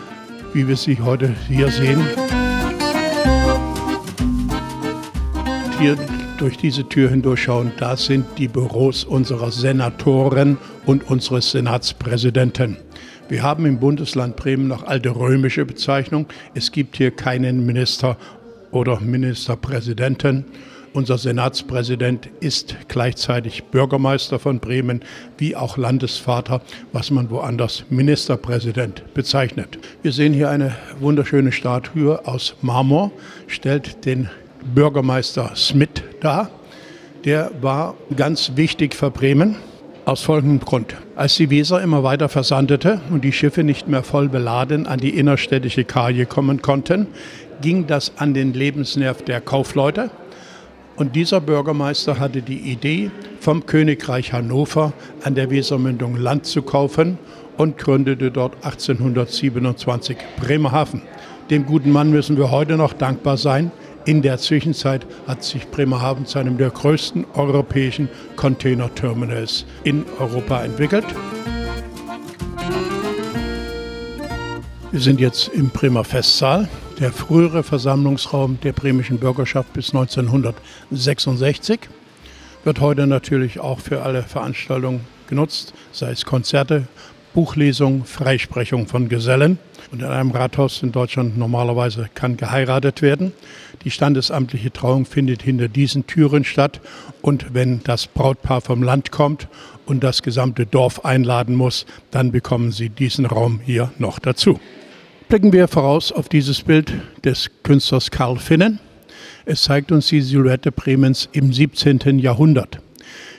wie 0.54 0.68
wir 0.68 0.76
sie 0.76 0.98
heute 1.00 1.34
hier 1.48 1.68
sehen. 1.68 2.02
Hier 5.78 5.96
durch 6.38 6.56
diese 6.56 6.88
Tür 6.88 7.10
hindurchschauen, 7.10 7.72
da 7.78 7.96
sind 7.96 8.24
die 8.38 8.48
Büros 8.48 9.04
unserer 9.04 9.50
Senatoren 9.50 10.56
und 10.86 11.10
unseres 11.10 11.50
Senatspräsidenten. 11.50 12.76
Wir 13.28 13.42
haben 13.42 13.66
im 13.66 13.78
Bundesland 13.78 14.36
Bremen 14.36 14.68
noch 14.68 14.84
alte 14.84 15.14
römische 15.14 15.66
Bezeichnung. 15.66 16.26
Es 16.54 16.72
gibt 16.72 16.96
hier 16.96 17.10
keinen 17.10 17.66
Minister 17.66 18.16
oder 18.70 19.00
Ministerpräsidenten. 19.00 20.44
Unser 20.94 21.18
Senatspräsident 21.18 22.30
ist 22.40 22.76
gleichzeitig 22.88 23.64
Bürgermeister 23.64 24.38
von 24.38 24.60
Bremen 24.60 25.02
wie 25.36 25.54
auch 25.54 25.76
Landesvater, 25.76 26.62
was 26.92 27.10
man 27.10 27.30
woanders 27.30 27.84
Ministerpräsident 27.90 29.02
bezeichnet. 29.12 29.78
Wir 30.02 30.12
sehen 30.12 30.32
hier 30.32 30.50
eine 30.50 30.74
wunderschöne 31.00 31.52
Statue 31.52 32.26
aus 32.26 32.54
Marmor, 32.62 33.10
stellt 33.46 34.06
den 34.06 34.30
Bürgermeister 34.74 35.52
Smith 35.54 36.02
da. 36.20 36.50
Der 37.24 37.50
war 37.60 37.94
ganz 38.16 38.52
wichtig 38.56 38.94
für 38.94 39.10
Bremen 39.10 39.56
aus 40.04 40.22
folgendem 40.22 40.60
Grund. 40.60 40.94
Als 41.16 41.36
die 41.36 41.50
Weser 41.50 41.82
immer 41.82 42.02
weiter 42.02 42.28
versandete 42.28 43.00
und 43.10 43.24
die 43.24 43.32
Schiffe 43.32 43.62
nicht 43.62 43.88
mehr 43.88 44.02
voll 44.02 44.28
beladen 44.28 44.86
an 44.86 45.00
die 45.00 45.10
innerstädtische 45.10 45.84
Kaje 45.84 46.26
kommen 46.26 46.62
konnten, 46.62 47.08
ging 47.60 47.86
das 47.86 48.12
an 48.16 48.34
den 48.34 48.54
Lebensnerv 48.54 49.22
der 49.22 49.40
Kaufleute. 49.40 50.10
Und 50.96 51.14
dieser 51.14 51.40
Bürgermeister 51.40 52.18
hatte 52.18 52.42
die 52.42 52.58
Idee, 52.58 53.10
vom 53.40 53.66
Königreich 53.66 54.32
Hannover 54.32 54.92
an 55.22 55.34
der 55.34 55.50
Wesermündung 55.50 56.16
Land 56.16 56.46
zu 56.46 56.62
kaufen 56.62 57.18
und 57.56 57.78
gründete 57.78 58.30
dort 58.30 58.54
1827 58.64 60.16
Bremerhaven. 60.40 61.02
Dem 61.50 61.66
guten 61.66 61.92
Mann 61.92 62.10
müssen 62.10 62.36
wir 62.36 62.50
heute 62.50 62.76
noch 62.76 62.92
dankbar 62.92 63.36
sein, 63.36 63.70
in 64.08 64.22
der 64.22 64.38
Zwischenzeit 64.38 65.04
hat 65.26 65.44
sich 65.44 65.68
Bremerhaven 65.68 66.24
zu 66.24 66.38
einem 66.38 66.56
der 66.56 66.70
größten 66.70 67.26
europäischen 67.34 68.08
Containerterminals 68.36 69.66
in 69.84 70.06
Europa 70.18 70.64
entwickelt. 70.64 71.04
Wir 74.90 75.00
sind 75.00 75.20
jetzt 75.20 75.48
im 75.48 75.68
Bremer 75.68 76.04
Festsaal, 76.04 76.70
der 76.98 77.12
frühere 77.12 77.62
Versammlungsraum 77.62 78.58
der 78.62 78.72
bremischen 78.72 79.18
Bürgerschaft 79.18 79.74
bis 79.74 79.90
1966. 79.90 81.80
Wird 82.64 82.80
heute 82.80 83.06
natürlich 83.06 83.60
auch 83.60 83.78
für 83.78 84.04
alle 84.04 84.22
Veranstaltungen 84.22 85.02
genutzt, 85.26 85.74
sei 85.92 86.12
es 86.12 86.24
Konzerte, 86.24 86.88
Buchlesung, 87.34 88.04
Freisprechung 88.04 88.86
von 88.86 89.10
Gesellen. 89.10 89.58
Und 89.92 90.00
in 90.00 90.08
einem 90.08 90.30
Rathaus 90.30 90.82
in 90.82 90.92
Deutschland 90.92 91.38
normalerweise 91.38 92.08
kann 92.14 92.36
geheiratet 92.36 93.00
werden. 93.00 93.32
Die 93.84 93.90
standesamtliche 93.90 94.72
Trauung 94.72 95.04
findet 95.04 95.42
hinter 95.42 95.68
diesen 95.68 96.06
Türen 96.06 96.44
statt. 96.44 96.80
Und 97.22 97.54
wenn 97.54 97.80
das 97.84 98.06
Brautpaar 98.06 98.60
vom 98.60 98.82
Land 98.82 99.10
kommt 99.10 99.48
und 99.86 100.04
das 100.04 100.22
gesamte 100.22 100.66
Dorf 100.66 101.04
einladen 101.04 101.54
muss, 101.54 101.86
dann 102.10 102.32
bekommen 102.32 102.72
sie 102.72 102.88
diesen 102.88 103.26
Raum 103.26 103.60
hier 103.64 103.92
noch 103.98 104.18
dazu. 104.18 104.60
Blicken 105.28 105.52
wir 105.52 105.68
voraus 105.68 106.10
auf 106.10 106.28
dieses 106.28 106.62
Bild 106.62 106.92
des 107.24 107.50
Künstlers 107.62 108.10
Karl 108.10 108.38
Finnen. 108.38 108.80
Es 109.44 109.62
zeigt 109.62 109.92
uns 109.92 110.08
die 110.08 110.22
Silhouette 110.22 110.72
Bremens 110.72 111.28
im 111.32 111.52
17. 111.52 112.18
Jahrhundert. 112.18 112.80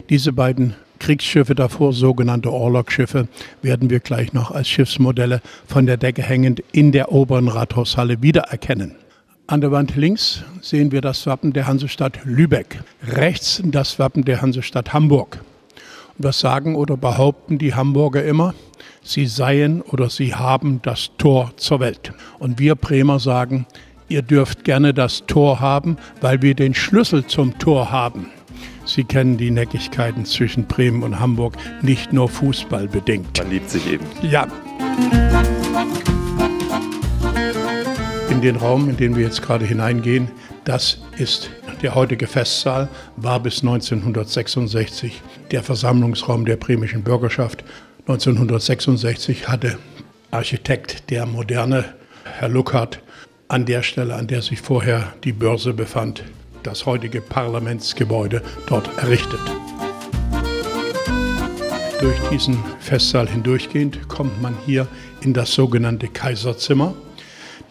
Diese 0.10 0.34
beiden 0.34 0.76
Kriegsschiffe 1.00 1.56
davor, 1.56 1.94
sogenannte 1.94 2.52
Orlog-Schiffe, 2.52 3.28
werden 3.62 3.90
wir 3.90 4.00
gleich 4.00 4.34
noch 4.34 4.52
als 4.52 4.68
Schiffsmodelle 4.68 5.42
von 5.66 5.86
der 5.86 5.98
Decke 5.98 6.22
hängend 6.22 6.62
in 6.72 6.92
der 6.92 7.12
oberen 7.12 7.48
Rathaushalle 7.48 8.22
wiedererkennen. 8.22 8.96
An 9.50 9.62
der 9.62 9.72
Wand 9.72 9.96
links 9.96 10.44
sehen 10.62 10.92
wir 10.92 11.02
das 11.02 11.26
Wappen 11.26 11.54
der 11.54 11.66
Hansestadt 11.66 12.20
Lübeck, 12.24 12.84
rechts 13.02 13.60
das 13.66 13.98
Wappen 13.98 14.24
der 14.24 14.44
Hansestadt 14.44 14.94
Hamburg. 14.94 15.40
Und 16.20 16.26
was 16.26 16.40
sagen 16.40 16.76
oder 16.76 16.96
behaupten 16.96 17.58
die 17.58 17.74
Hamburger 17.74 18.24
immer? 18.24 18.54
Sie 19.02 19.26
seien 19.26 19.82
oder 19.82 20.12
sie 20.12 20.36
haben 20.36 20.84
das 20.84 21.10
Tor 21.18 21.52
zur 21.58 21.80
Welt. 21.80 22.14
Und 22.38 22.60
wir 22.60 22.76
Bremer 22.76 23.18
sagen, 23.18 23.66
ihr 24.08 24.22
dürft 24.22 24.66
gerne 24.66 24.94
das 24.94 25.24
Tor 25.26 25.60
haben, 25.60 25.98
weil 26.22 26.44
wir 26.44 26.54
den 26.54 26.76
Schlüssel 26.76 27.26
zum 27.26 27.58
Tor 27.58 27.92
haben. 27.92 28.28
Sie 28.86 29.04
kennen 29.04 29.38
die 29.38 29.50
Neckigkeiten 29.50 30.26
zwischen 30.26 30.66
Bremen 30.66 31.02
und 31.02 31.20
Hamburg 31.20 31.56
nicht 31.82 32.14
nur 32.14 32.30
fußballbedingt. 32.30 33.40
Man 33.40 33.50
liebt 33.50 33.72
sich 33.72 33.92
eben. 33.92 34.06
Ja. 34.22 34.46
In 38.40 38.44
den 38.44 38.56
Raum, 38.56 38.88
in 38.88 38.96
den 38.96 39.18
wir 39.18 39.24
jetzt 39.26 39.42
gerade 39.42 39.66
hineingehen, 39.66 40.30
das 40.64 41.00
ist 41.18 41.52
der 41.82 41.94
heutige 41.94 42.26
Festsaal, 42.26 42.88
war 43.18 43.42
bis 43.42 43.60
1966 43.60 45.22
der 45.52 45.62
Versammlungsraum 45.62 46.46
der 46.46 46.56
bremischen 46.56 47.04
Bürgerschaft. 47.04 47.66
1966 48.08 49.50
hatte 49.50 49.78
Architekt 50.32 51.10
der 51.10 51.26
Moderne, 51.26 51.84
Herr 52.24 52.48
Luckhardt, 52.48 53.02
an 53.50 53.66
der 53.66 53.84
Stelle, 53.84 54.16
an 54.16 54.28
der 54.28 54.42
sich 54.42 54.62
vorher 54.62 55.12
die 55.26 55.34
Börse 55.34 55.74
befand, 55.74 56.24
das 56.64 56.86
heutige 56.86 57.20
Parlamentsgebäude 57.20 58.42
dort 58.68 58.90
errichtet. 59.00 59.42
Durch 62.00 62.18
diesen 62.32 62.58
Festsaal 62.80 63.28
hindurchgehend 63.28 64.08
kommt 64.08 64.42
man 64.42 64.56
hier 64.66 64.88
in 65.20 65.34
das 65.34 65.54
sogenannte 65.54 66.08
Kaiserzimmer. 66.08 66.96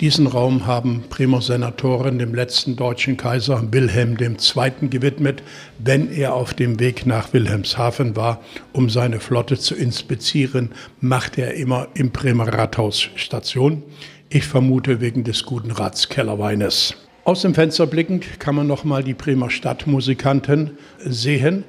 Diesen 0.01 0.29
Raum 0.29 0.65
haben 0.65 1.03
Bremer 1.11 1.43
Senatoren 1.43 2.21
dem 2.21 2.33
letzten 2.33 2.77
deutschen 2.77 3.17
Kaiser 3.17 3.61
Wilhelm 3.73 4.17
II. 4.17 4.89
gewidmet, 4.89 5.43
wenn 5.81 6.13
er 6.13 6.35
auf 6.35 6.55
dem 6.55 6.79
Weg 6.79 7.05
nach 7.05 7.33
Wilhelmshaven 7.33 8.15
war, 8.15 8.41
um 8.73 8.91
seine 8.91 9.19
Flotte 9.19 9.59
zu 9.59 9.75
inspizieren, 9.75 10.71
machte 11.01 11.43
er 11.43 11.55
immer 11.55 11.89
im 11.95 12.13
Bremer 12.13 12.47
Rathaus 12.47 13.09
Station. 13.17 13.83
Ich 14.29 14.45
vermute 14.45 15.01
wegen 15.01 15.25
des 15.25 15.43
guten 15.43 15.73
Ratskellerweines. 15.73 16.95
Aus 17.25 17.43
dem 17.43 17.55
Fenster 17.55 17.89
blickend 17.89 18.39
kann 18.39 18.55
man 18.55 18.69
noch 18.69 18.85
mal 18.85 19.03
die 19.03 19.15
Bremer 19.15 19.51
Stadtmusikanten 19.51 20.79
sehen. 21.05 21.65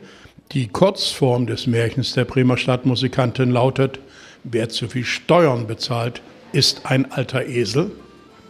Die 0.51 0.67
Kurzform 0.67 1.47
des 1.47 1.65
Märchens 1.65 2.13
der 2.13 2.25
Bremer 2.25 2.57
Stadtmusikanten 2.57 3.49
lautet: 3.49 3.99
Wer 4.43 4.69
zu 4.69 4.87
viel 4.87 5.03
Steuern 5.03 5.65
bezahlt, 5.65 6.21
ist 6.53 6.85
ein 6.85 7.11
alter 7.11 7.47
Esel. 7.47 7.89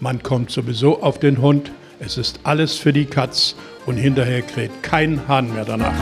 Man 0.01 0.23
kommt 0.23 0.49
sowieso 0.49 1.01
auf 1.01 1.19
den 1.19 1.41
Hund. 1.41 1.71
Es 1.99 2.17
ist 2.17 2.39
alles 2.43 2.75
für 2.75 2.93
die 2.93 3.03
Katz 3.03 3.55
und 3.85 3.97
hinterher 3.97 4.41
kräht 4.41 4.71
kein 4.81 5.27
Hahn 5.27 5.53
mehr 5.53 5.65
danach. 5.65 5.93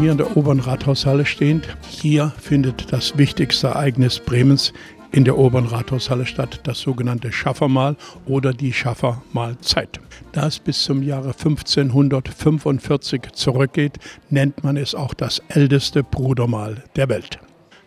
Hier 0.00 0.12
in 0.12 0.18
der 0.18 0.36
oberen 0.36 0.60
Rathaushalle 0.60 1.26
stehend, 1.26 1.68
hier 1.86 2.32
findet 2.40 2.92
das 2.92 3.18
wichtigste 3.18 3.68
Ereignis 3.68 4.20
Bremens 4.20 4.72
in 5.12 5.24
der 5.24 5.38
oberen 5.38 5.66
Rathaushalle 5.66 6.26
statt, 6.26 6.60
das 6.64 6.80
sogenannte 6.80 7.32
Schaffermahl 7.32 7.96
oder 8.26 8.52
die 8.52 8.72
Schaffermahlzeit. 8.72 10.00
Da 10.32 10.46
es 10.46 10.58
bis 10.58 10.82
zum 10.82 11.02
Jahre 11.02 11.32
1545 11.32 13.32
zurückgeht, 13.32 13.98
nennt 14.30 14.64
man 14.64 14.76
es 14.76 14.94
auch 14.94 15.14
das 15.14 15.40
älteste 15.48 16.02
Brudermahl 16.02 16.84
der 16.96 17.08
Welt. 17.08 17.38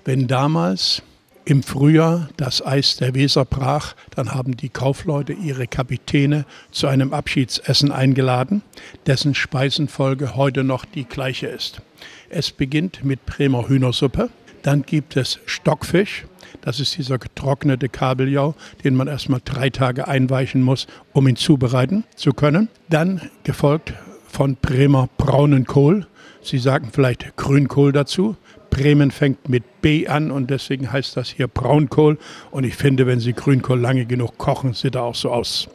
Wenn 0.05 0.27
damals 0.27 1.03
im 1.49 1.63
Frühjahr 1.63 2.29
das 2.37 2.63
Eis 2.63 2.97
der 2.97 3.15
Weser 3.15 3.43
brach, 3.43 3.95
dann 4.11 4.35
haben 4.35 4.55
die 4.55 4.69
Kaufleute 4.69 5.33
ihre 5.33 5.65
Kapitäne 5.65 6.45
zu 6.69 6.85
einem 6.85 7.11
Abschiedsessen 7.11 7.91
eingeladen, 7.91 8.61
dessen 9.07 9.33
Speisenfolge 9.33 10.35
heute 10.35 10.63
noch 10.63 10.85
die 10.85 11.05
gleiche 11.05 11.47
ist. 11.47 11.81
Es 12.29 12.51
beginnt 12.51 13.03
mit 13.03 13.25
Bremer 13.25 13.67
Hühnersuppe, 13.67 14.29
dann 14.61 14.83
gibt 14.83 15.17
es 15.17 15.39
Stockfisch, 15.47 16.25
das 16.61 16.79
ist 16.79 16.95
dieser 16.95 17.17
getrocknete 17.17 17.89
Kabeljau, 17.89 18.53
den 18.83 18.93
man 18.93 19.07
erstmal 19.07 19.41
drei 19.43 19.71
Tage 19.71 20.07
einweichen 20.07 20.61
muss, 20.61 20.85
um 21.13 21.27
ihn 21.27 21.35
zubereiten 21.35 22.03
zu 22.15 22.33
können. 22.33 22.69
Dann 22.89 23.21
gefolgt 23.43 23.93
von 24.27 24.55
Bremer 24.55 25.09
braunen 25.17 25.65
Kohl. 25.65 26.05
Sie 26.43 26.59
sagen 26.59 26.89
vielleicht 26.93 27.35
Grünkohl 27.37 27.91
dazu. 27.91 28.35
Bremen 28.69 29.11
fängt 29.11 29.49
mit 29.49 29.81
B 29.81 30.07
an 30.07 30.31
und 30.31 30.49
deswegen 30.49 30.91
heißt 30.91 31.17
das 31.17 31.29
hier 31.29 31.47
Braunkohl. 31.47 32.17
Und 32.51 32.63
ich 32.63 32.75
finde, 32.75 33.07
wenn 33.07 33.19
Sie 33.19 33.33
Grünkohl 33.33 33.79
lange 33.79 34.05
genug 34.05 34.37
kochen, 34.37 34.73
sieht 34.73 34.95
er 34.95 35.03
auch 35.03 35.15
so 35.15 35.31
aus. 35.31 35.69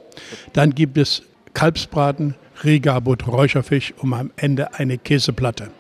Dann 0.53 0.75
gibt 0.75 0.97
es 0.99 1.23
Kalbsbraten, 1.55 2.35
Rigabut, 2.63 3.27
Räucherfisch 3.27 3.95
und 3.99 4.13
am 4.13 4.31
Ende 4.37 4.75
eine 4.75 4.99
Käseplatte. 4.99 5.71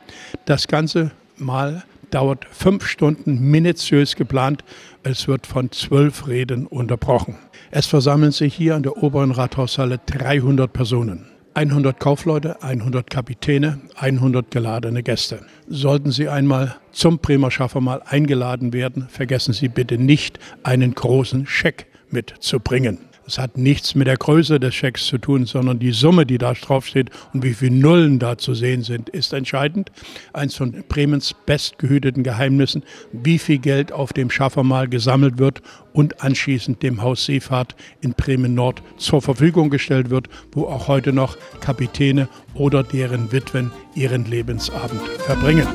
Das 0.45 0.69
Ganze 0.69 1.13
mal 1.37 1.85
dauert 2.11 2.47
fünf 2.51 2.87
Stunden 2.87 3.51
minutiös 3.51 4.17
geplant. 4.17 4.65
Es 5.03 5.27
wird 5.27 5.47
von 5.47 5.71
zwölf 5.73 6.27
Reden 6.29 6.67
unterbrochen. 6.67 7.37
Es 7.71 7.87
versammeln 7.87 8.33
sich 8.33 8.55
hier 8.55 8.77
in 8.77 8.85
der 8.85 9.03
oberen 9.03 9.33
Rathaushalle 9.33 9.99
300 10.07 10.73
Personen. 10.73 11.34
100 11.55 12.01
Kaufleute, 12.01 12.63
100 12.63 13.09
Kapitäne, 13.09 13.79
100 13.97 14.51
geladene 14.51 15.05
Gäste. 15.05 15.47
Sollten 15.69 16.11
Sie 16.11 16.29
einmal 16.29 16.77
zum 16.91 17.19
Bremer 17.19 17.53
Schaffermal 17.53 18.03
eingeladen 18.05 18.73
werden, 18.73 19.07
vergessen 19.09 19.55
Sie 19.55 19.69
bitte 19.69 19.97
nicht, 19.97 20.41
einen 20.65 20.95
großen 20.95 21.47
Scheck 21.47 21.87
mitzubringen. 22.11 22.99
Es 23.27 23.39
hat 23.39 23.57
nichts 23.57 23.95
mit 23.95 24.07
der 24.07 24.19
Größe 24.19 24.61
des 24.61 24.75
Schecks 24.75 25.07
zu 25.07 25.17
tun, 25.17 25.47
sondern 25.47 25.79
die 25.79 25.93
Summe, 25.93 26.27
die 26.27 26.37
da 26.37 26.53
draufsteht 26.53 27.09
und 27.33 27.43
wie 27.43 27.55
viele 27.55 27.75
Nullen 27.75 28.19
da 28.19 28.37
zu 28.37 28.55
sehen 28.55 28.83
sind, 28.83 29.09
ist 29.09 29.33
entscheidend. 29.33 29.91
Eins 30.35 30.57
von 30.57 30.85
Bremens 30.89 31.35
bestgehüteten 31.47 32.23
Geheimnissen, 32.23 32.83
wie 33.13 33.39
viel 33.39 33.59
Geld 33.59 33.93
auf 33.93 34.13
dem 34.13 34.29
Schaffermal 34.29 34.89
gesammelt 34.89 35.39
wird 35.39 35.63
und 35.95 36.23
anschließend 36.23 36.83
dem 36.83 37.01
Haus 37.01 37.25
Seefahrt 37.25 37.75
in 38.03 38.13
Bremen 38.13 38.55
Nord 38.55 38.83
zur 38.99 39.23
Verfügung 39.23 39.71
gestellt 39.71 40.11
wird, 40.11 40.29
wo 40.53 40.67
auch 40.67 40.89
heute 40.89 41.15
noch 41.15 41.39
Kapitäne 41.61 42.29
oder 42.53 42.83
deren 42.83 43.33
Witwen 43.33 43.71
ihren 43.95 44.27
Lebensabend 44.27 45.01
verbringen. 45.25 45.67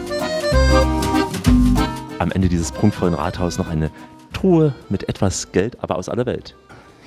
Am 2.20 2.32
Ende 2.32 2.48
dieses 2.48 2.72
prunkvollen 2.72 3.16
Rathaus 3.16 3.58
noch 3.58 3.70
eine 3.70 3.90
Truhe 4.34 4.76
mit 4.90 5.10
etwas 5.10 5.52
Geld, 5.52 5.82
aber 5.82 5.96
aus 5.96 6.10
aller 6.10 6.28
Welt. 6.28 6.56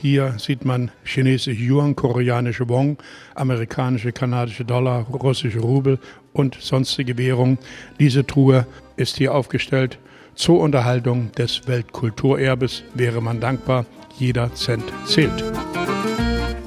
Hier 0.02 0.34
sieht 0.36 0.64
man 0.64 0.90
chinesische 1.04 1.52
Yuan, 1.52 1.94
koreanische 1.94 2.68
Won, 2.68 2.96
amerikanische, 3.36 4.10
kanadische 4.10 4.64
Dollar, 4.64 5.02
russische 5.02 5.60
Rubel 5.60 6.00
und 6.32 6.56
sonstige 6.60 7.16
Währungen. 7.18 7.56
Diese 8.00 8.26
Truhe 8.26 8.66
ist 8.96 9.18
hier 9.18 9.32
aufgestellt. 9.32 10.00
Zur 10.34 10.58
Unterhaltung 10.58 11.30
des 11.38 11.68
Weltkulturerbes 11.68 12.82
wäre 12.94 13.22
man 13.22 13.38
dankbar. 13.38 13.86
Jeder 14.18 14.52
Cent 14.54 14.82
zählt. 15.04 15.44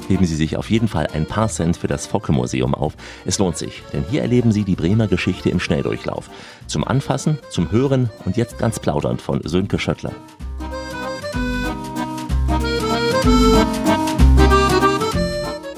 Heben 0.08 0.26
Sie 0.26 0.36
sich 0.36 0.56
auf 0.56 0.70
jeden 0.70 0.88
Fall 0.88 1.08
ein 1.14 1.26
paar 1.26 1.50
Cent 1.50 1.76
für 1.76 1.88
das 1.88 2.08
Focke-Museum 2.08 2.74
auf. 2.74 2.96
Es 3.26 3.38
lohnt 3.38 3.58
sich, 3.58 3.84
denn 3.92 4.06
hier 4.10 4.22
erleben 4.22 4.54
Sie 4.54 4.64
die 4.64 4.78
Bremer 4.78 5.08
Geschichte 5.08 5.50
im 5.50 5.60
Schnelldurchlauf. 5.60 6.30
Zum 6.68 6.86
Anfassen, 6.86 7.38
zum 7.50 7.70
Hören 7.70 8.10
und 8.24 8.38
jetzt 8.38 8.60
ganz 8.60 8.80
plaudernd 8.80 9.22
von 9.22 9.42
Sönke 9.44 9.78
Schöttler. 9.78 10.14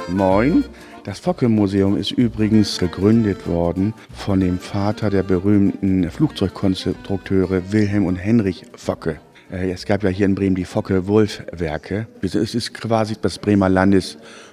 Moin. 0.09 0.63
Das 1.03 1.19
Focke-Museum 1.19 1.95
ist 1.95 2.11
übrigens 2.11 2.79
gegründet 2.79 3.47
worden 3.47 3.93
von 4.13 4.41
dem 4.41 4.59
Vater 4.59 5.09
der 5.09 5.23
berühmten 5.23 6.11
Flugzeugkonstrukteure 6.11 7.71
Wilhelm 7.71 8.05
und 8.05 8.17
Henrich 8.17 8.65
Focke. 8.75 9.19
Äh, 9.51 9.71
es 9.71 9.85
gab 9.85 10.03
ja 10.03 10.09
hier 10.09 10.25
in 10.25 10.35
Bremen 10.35 10.55
die 10.55 10.65
Focke-Wulf-Werke. 10.65 12.07
Es 12.21 12.35
ist 12.35 12.73
quasi 12.73 13.15
das 13.21 13.39
Bremer 13.39 13.69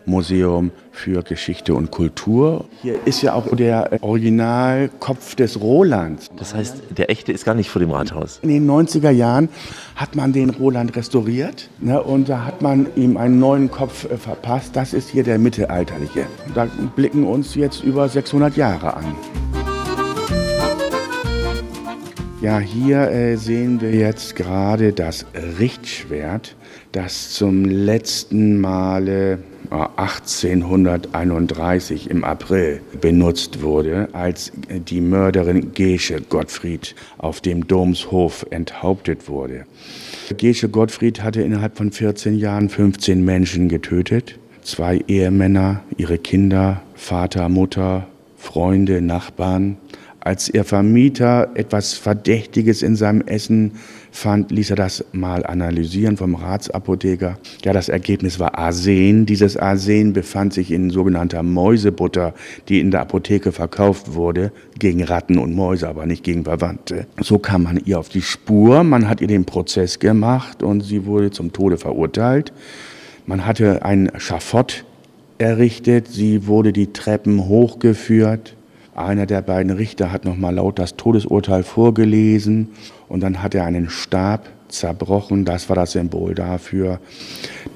Landesmuseum 0.06 0.70
für 0.92 1.22
Geschichte 1.22 1.74
und 1.74 1.90
Kultur. 1.90 2.66
Hier 2.82 2.98
ist 3.06 3.22
ja 3.22 3.34
auch 3.34 3.54
der 3.54 4.02
Originalkopf 4.02 5.34
des 5.34 5.60
Rolands. 5.60 6.30
Das 6.36 6.54
heißt, 6.54 6.82
der 6.96 7.10
echte 7.10 7.32
ist 7.32 7.44
gar 7.44 7.54
nicht 7.54 7.70
vor 7.70 7.80
dem 7.80 7.90
Rathaus. 7.90 8.38
In 8.42 8.48
den 8.48 8.68
90er 8.68 9.10
Jahren 9.10 9.48
hat 9.96 10.14
man 10.14 10.32
den 10.32 10.50
Roland 10.50 10.94
restauriert 10.96 11.68
ne, 11.80 12.02
und 12.02 12.28
da 12.28 12.44
hat 12.44 12.62
man 12.62 12.86
ihm 12.96 13.16
einen 13.16 13.38
neuen 13.38 13.70
Kopf 13.70 14.04
äh, 14.10 14.16
verpasst. 14.16 14.76
Das 14.76 14.92
ist 14.92 15.08
hier 15.08 15.24
der 15.24 15.38
mittelalterliche. 15.38 16.26
Da 16.54 16.66
blicken 16.96 17.24
uns 17.24 17.54
jetzt 17.54 17.82
über 17.82 18.08
600 18.08 18.56
Jahre 18.56 18.94
an. 18.94 19.16
Ja, 22.40 22.58
hier 22.58 23.10
äh, 23.10 23.36
sehen 23.36 23.80
wir 23.80 23.92
jetzt 23.92 24.36
gerade 24.36 24.92
das 24.92 25.24
Richtschwert, 25.58 26.56
das 26.92 27.30
zum 27.30 27.64
letzten 27.64 28.60
Male 28.60 29.38
1831 29.70 32.10
im 32.10 32.24
April 32.24 32.80
benutzt 33.00 33.62
wurde, 33.62 34.08
als 34.12 34.52
die 34.68 35.00
Mörderin 35.00 35.72
Gesche 35.74 36.20
Gottfried 36.20 36.94
auf 37.18 37.40
dem 37.40 37.66
Domshof 37.66 38.46
enthauptet 38.50 39.28
wurde. 39.28 39.66
Gesche 40.36 40.68
Gottfried 40.68 41.22
hatte 41.22 41.42
innerhalb 41.42 41.76
von 41.76 41.92
14 41.92 42.38
Jahren 42.38 42.68
15 42.68 43.24
Menschen 43.24 43.68
getötet, 43.68 44.38
zwei 44.62 45.02
Ehemänner, 45.06 45.82
ihre 45.96 46.18
Kinder, 46.18 46.82
Vater, 46.94 47.48
Mutter, 47.48 48.06
Freunde, 48.36 49.00
Nachbarn. 49.00 49.76
Als 50.20 50.48
ihr 50.48 50.64
Vermieter 50.64 51.50
etwas 51.54 51.94
Verdächtiges 51.94 52.82
in 52.82 52.96
seinem 52.96 53.22
Essen 53.22 53.72
fand, 54.14 54.52
ließ 54.52 54.70
er 54.70 54.76
das 54.76 55.04
mal 55.12 55.44
analysieren 55.44 56.16
vom 56.16 56.36
Ratsapotheker. 56.36 57.36
Ja, 57.64 57.72
das 57.72 57.88
Ergebnis 57.88 58.38
war 58.38 58.56
Arsen. 58.56 59.26
Dieses 59.26 59.56
Arsen 59.56 60.12
befand 60.12 60.54
sich 60.54 60.70
in 60.70 60.90
sogenannter 60.90 61.42
Mäusebutter, 61.42 62.32
die 62.68 62.78
in 62.78 62.92
der 62.92 63.00
Apotheke 63.00 63.50
verkauft 63.50 64.14
wurde, 64.14 64.52
gegen 64.78 65.02
Ratten 65.02 65.36
und 65.38 65.54
Mäuse, 65.54 65.88
aber 65.88 66.06
nicht 66.06 66.22
gegen 66.22 66.44
Verwandte. 66.44 67.06
So 67.20 67.38
kam 67.38 67.64
man 67.64 67.80
ihr 67.84 67.98
auf 67.98 68.08
die 68.08 68.22
Spur, 68.22 68.84
man 68.84 69.08
hat 69.08 69.20
ihr 69.20 69.26
den 69.26 69.44
Prozess 69.44 69.98
gemacht 69.98 70.62
und 70.62 70.82
sie 70.82 71.06
wurde 71.06 71.32
zum 71.32 71.52
Tode 71.52 71.76
verurteilt. 71.76 72.52
Man 73.26 73.44
hatte 73.44 73.84
ein 73.84 74.12
Schafott 74.18 74.84
errichtet, 75.38 76.06
sie 76.06 76.46
wurde 76.46 76.72
die 76.72 76.92
Treppen 76.92 77.48
hochgeführt. 77.48 78.54
Einer 78.94 79.26
der 79.26 79.42
beiden 79.42 79.72
Richter 79.72 80.12
hat 80.12 80.24
nochmal 80.24 80.54
laut 80.54 80.78
das 80.78 80.96
Todesurteil 80.96 81.64
vorgelesen 81.64 82.68
und 83.08 83.20
dann 83.22 83.42
hat 83.42 83.54
er 83.54 83.64
einen 83.64 83.90
Stab 83.90 84.48
zerbrochen. 84.68 85.44
Das 85.44 85.68
war 85.68 85.76
das 85.76 85.92
Symbol 85.92 86.34
dafür, 86.34 87.00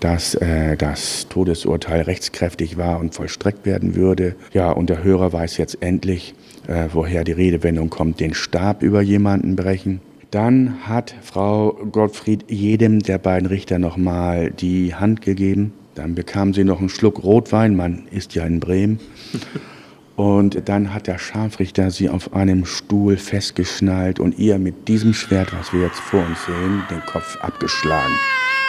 dass 0.01 0.35
äh, 0.37 0.77
das 0.77 1.27
Todesurteil 1.29 2.03
rechtskräftig 2.03 2.77
war 2.77 3.01
und 3.01 3.15
vollstreckt 3.15 3.67
werden 3.67 3.97
würde. 3.97 4.37
Ja, 4.53 4.71
und 4.71 4.91
der 4.91 5.03
Hörer 5.03 5.33
weiß 5.33 5.57
jetzt 5.57 5.83
endlich, 5.83 6.35
äh, 6.69 6.89
woher 6.93 7.25
die 7.25 7.33
Redewendung 7.33 7.91
kommt, 7.91 8.21
den 8.21 8.35
Stab 8.35 8.83
über 8.83 9.03
jemanden 9.03 9.57
brechen. 9.57 10.01
Dann 10.31 10.87
hat 10.87 11.15
Frau 11.23 11.73
Gottfried 11.91 12.45
jedem 12.49 13.01
der 13.01 13.19
beiden 13.19 13.47
Richter 13.47 13.79
nochmal 13.79 14.51
die 14.51 14.95
Hand 14.95 15.23
gegeben. 15.23 15.73
Dann 15.95 16.15
bekam 16.15 16.55
sie 16.55 16.65
noch 16.65 16.79
einen 16.79 16.91
Schluck 16.91 17.25
Rotwein, 17.25 17.75
man 17.75 18.07
ist 18.11 18.35
ja 18.35 18.45
in 18.45 18.61
Bremen. 18.61 19.01
Und 20.19 20.69
dann 20.69 20.93
hat 20.93 21.07
der 21.07 21.17
Scharfrichter 21.17 21.93
sie 21.93 22.09
auf 22.09 22.33
einem 22.35 22.65
Stuhl 22.65 23.17
festgeschnallt 23.17 24.19
und 24.19 24.37
ihr 24.37 24.59
mit 24.59 24.89
diesem 24.89 25.15
Schwert, 25.15 25.53
was 25.57 25.73
wir 25.73 25.83
jetzt 25.83 26.01
vor 26.01 26.19
uns 26.27 26.45
sehen, 26.45 26.83
den 26.91 27.01
Kopf 27.07 27.37
abgeschlagen. 27.41 28.17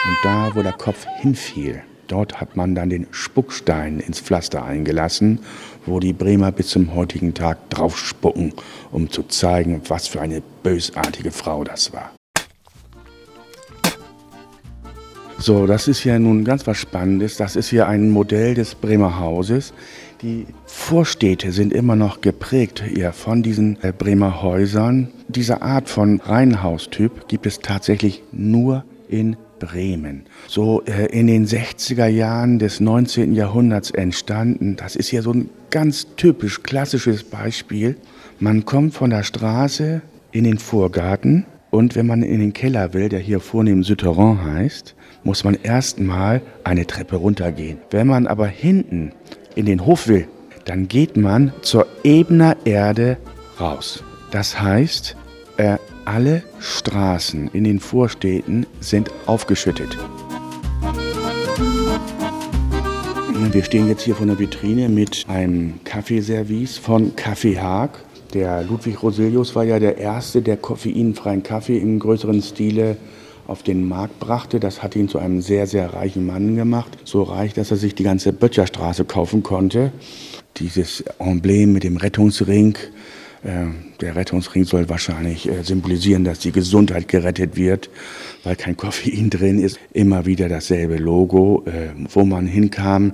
Und 0.06 0.16
da, 0.22 0.52
wo 0.54 0.62
der 0.62 0.74
Kopf 0.74 1.04
hinfiel, 1.18 1.82
dort 2.06 2.40
hat 2.40 2.56
man 2.56 2.76
dann 2.76 2.88
den 2.88 3.08
Spuckstein 3.10 3.98
ins 3.98 4.20
Pflaster 4.20 4.64
eingelassen, 4.64 5.40
wo 5.86 5.98
die 5.98 6.12
Bremer 6.12 6.52
bis 6.52 6.68
zum 6.68 6.94
heutigen 6.94 7.34
Tag 7.34 7.68
draufspucken, 7.70 8.52
um 8.92 9.10
zu 9.10 9.24
zeigen, 9.24 9.82
was 9.88 10.06
für 10.06 10.20
eine 10.20 10.42
bösartige 10.62 11.32
Frau 11.32 11.64
das 11.64 11.92
war. 11.92 12.12
So, 15.40 15.66
das 15.66 15.88
ist 15.88 16.04
ja 16.04 16.18
nun 16.18 16.44
ganz 16.44 16.66
was 16.66 16.76
Spannendes. 16.76 17.38
Das 17.38 17.56
ist 17.56 17.70
hier 17.70 17.88
ein 17.88 18.10
Modell 18.10 18.54
des 18.54 18.74
Bremer 18.74 19.18
Hauses. 19.18 19.72
Die 20.22 20.46
Vorstädte 20.66 21.50
sind 21.50 21.72
immer 21.72 21.96
noch 21.96 22.20
geprägt 22.20 22.84
ja, 22.94 23.10
von 23.10 23.42
diesen 23.42 23.82
äh, 23.82 23.90
Bremer 23.90 24.42
Häusern. 24.42 25.08
Diese 25.28 25.62
Art 25.62 25.88
von 25.88 26.20
Reihenhaustyp 26.20 27.26
gibt 27.26 27.46
es 27.46 27.60
tatsächlich 27.60 28.22
nur 28.30 28.84
in 29.08 29.36
Bremen. 29.60 30.24
So 30.46 30.82
äh, 30.84 31.06
in 31.06 31.26
den 31.26 31.46
60er 31.46 32.06
Jahren 32.06 32.58
des 32.58 32.80
19. 32.80 33.34
Jahrhunderts 33.34 33.92
entstanden. 33.92 34.76
Das 34.76 34.94
ist 34.94 35.10
ja 35.10 35.22
so 35.22 35.32
ein 35.32 35.48
ganz 35.70 36.06
typisch 36.16 36.62
klassisches 36.62 37.24
Beispiel. 37.24 37.96
Man 38.40 38.66
kommt 38.66 38.92
von 38.92 39.08
der 39.08 39.22
Straße 39.22 40.02
in 40.32 40.44
den 40.44 40.58
Vorgarten 40.58 41.46
und 41.70 41.96
wenn 41.96 42.06
man 42.06 42.22
in 42.22 42.40
den 42.40 42.52
Keller 42.52 42.92
will, 42.92 43.08
der 43.08 43.20
hier 43.20 43.40
vornehm 43.40 43.84
Souterrain 43.84 44.44
heißt, 44.44 44.94
muss 45.24 45.44
man 45.44 45.54
erstmal 45.54 46.42
eine 46.62 46.86
Treppe 46.86 47.16
runtergehen. 47.16 47.78
Wenn 47.90 48.06
man 48.06 48.26
aber 48.26 48.46
hinten 48.46 49.12
in 49.54 49.66
den 49.66 49.84
Hof 49.86 50.08
will, 50.08 50.28
dann 50.64 50.88
geht 50.88 51.16
man 51.16 51.52
zur 51.62 51.86
Ebner 52.04 52.56
Erde 52.64 53.16
raus. 53.58 54.02
Das 54.30 54.60
heißt, 54.60 55.16
äh, 55.56 55.76
alle 56.04 56.42
Straßen 56.58 57.50
in 57.52 57.64
den 57.64 57.80
Vorstädten 57.80 58.66
sind 58.80 59.10
aufgeschüttet. 59.26 59.96
Wir 63.52 63.64
stehen 63.64 63.88
jetzt 63.88 64.02
hier 64.02 64.14
vor 64.14 64.26
einer 64.26 64.38
Vitrine 64.38 64.88
mit 64.88 65.24
einem 65.28 65.82
Kaffeeservice 65.84 66.78
von 66.78 67.16
Kaffee 67.16 67.58
Haag. 67.58 67.98
Der 68.32 68.62
Ludwig 68.62 69.02
Roselius 69.02 69.56
war 69.56 69.64
ja 69.64 69.80
der 69.80 69.98
Erste, 69.98 70.40
der 70.40 70.56
koffeinfreien 70.56 71.42
Kaffee 71.42 71.78
im 71.78 71.98
größeren 71.98 72.42
Stile 72.42 72.96
auf 73.50 73.62
den 73.64 73.86
Markt 73.86 74.20
brachte. 74.20 74.60
Das 74.60 74.82
hat 74.82 74.94
ihn 74.94 75.08
zu 75.08 75.18
einem 75.18 75.42
sehr, 75.42 75.66
sehr 75.66 75.92
reichen 75.92 76.24
Mann 76.24 76.54
gemacht. 76.54 76.96
So 77.04 77.24
reich, 77.24 77.52
dass 77.52 77.70
er 77.70 77.76
sich 77.76 77.94
die 77.94 78.04
ganze 78.04 78.32
Böttcherstraße 78.32 79.04
kaufen 79.04 79.42
konnte. 79.42 79.92
Dieses 80.58 81.02
Emblem 81.18 81.72
mit 81.72 81.82
dem 81.82 81.96
Rettungsring 81.96 82.78
der 83.42 84.16
Rettungsring 84.16 84.64
soll 84.64 84.88
wahrscheinlich 84.88 85.48
äh, 85.48 85.62
symbolisieren, 85.62 86.24
dass 86.24 86.40
die 86.40 86.52
Gesundheit 86.52 87.08
gerettet 87.08 87.56
wird, 87.56 87.88
weil 88.44 88.56
kein 88.56 88.76
Koffein 88.76 89.30
drin 89.30 89.58
ist. 89.58 89.78
Immer 89.92 90.26
wieder 90.26 90.48
dasselbe 90.48 90.96
Logo. 90.96 91.64
Äh, 91.66 91.90
wo 92.12 92.24
man 92.24 92.46
hinkam, 92.46 93.12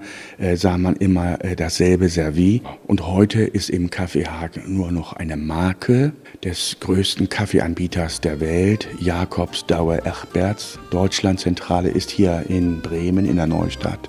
sah 0.54 0.78
man 0.78 0.96
immer 0.96 1.38
dasselbe 1.56 2.08
Servie. 2.08 2.62
Und 2.86 3.06
heute 3.06 3.42
ist 3.42 3.70
im 3.70 3.90
Kaffee 3.90 4.26
Hagen 4.26 4.62
nur 4.76 4.92
noch 4.92 5.12
eine 5.12 5.36
Marke 5.36 6.12
des 6.44 6.76
größten 6.80 7.28
Kaffeeanbieters 7.28 8.20
der 8.20 8.40
Welt, 8.40 8.88
Jakobs 9.00 9.66
Dauer 9.66 10.06
Echberts. 10.06 10.78
Deutschlandzentrale 10.90 11.88
ist 11.88 12.10
hier 12.10 12.44
in 12.48 12.80
Bremen 12.80 13.26
in 13.26 13.36
der 13.36 13.46
Neustadt. 13.46 14.08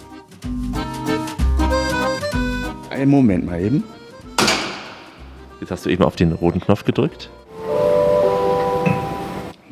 Einen 2.90 3.12
Moment 3.12 3.46
mal 3.46 3.62
eben. 3.62 3.84
Jetzt 5.60 5.72
hast 5.72 5.86
du 5.86 5.90
eben 5.90 6.04
auf 6.04 6.16
den 6.16 6.32
roten 6.34 6.60
Knopf 6.60 6.86
gedrückt. 6.86 7.30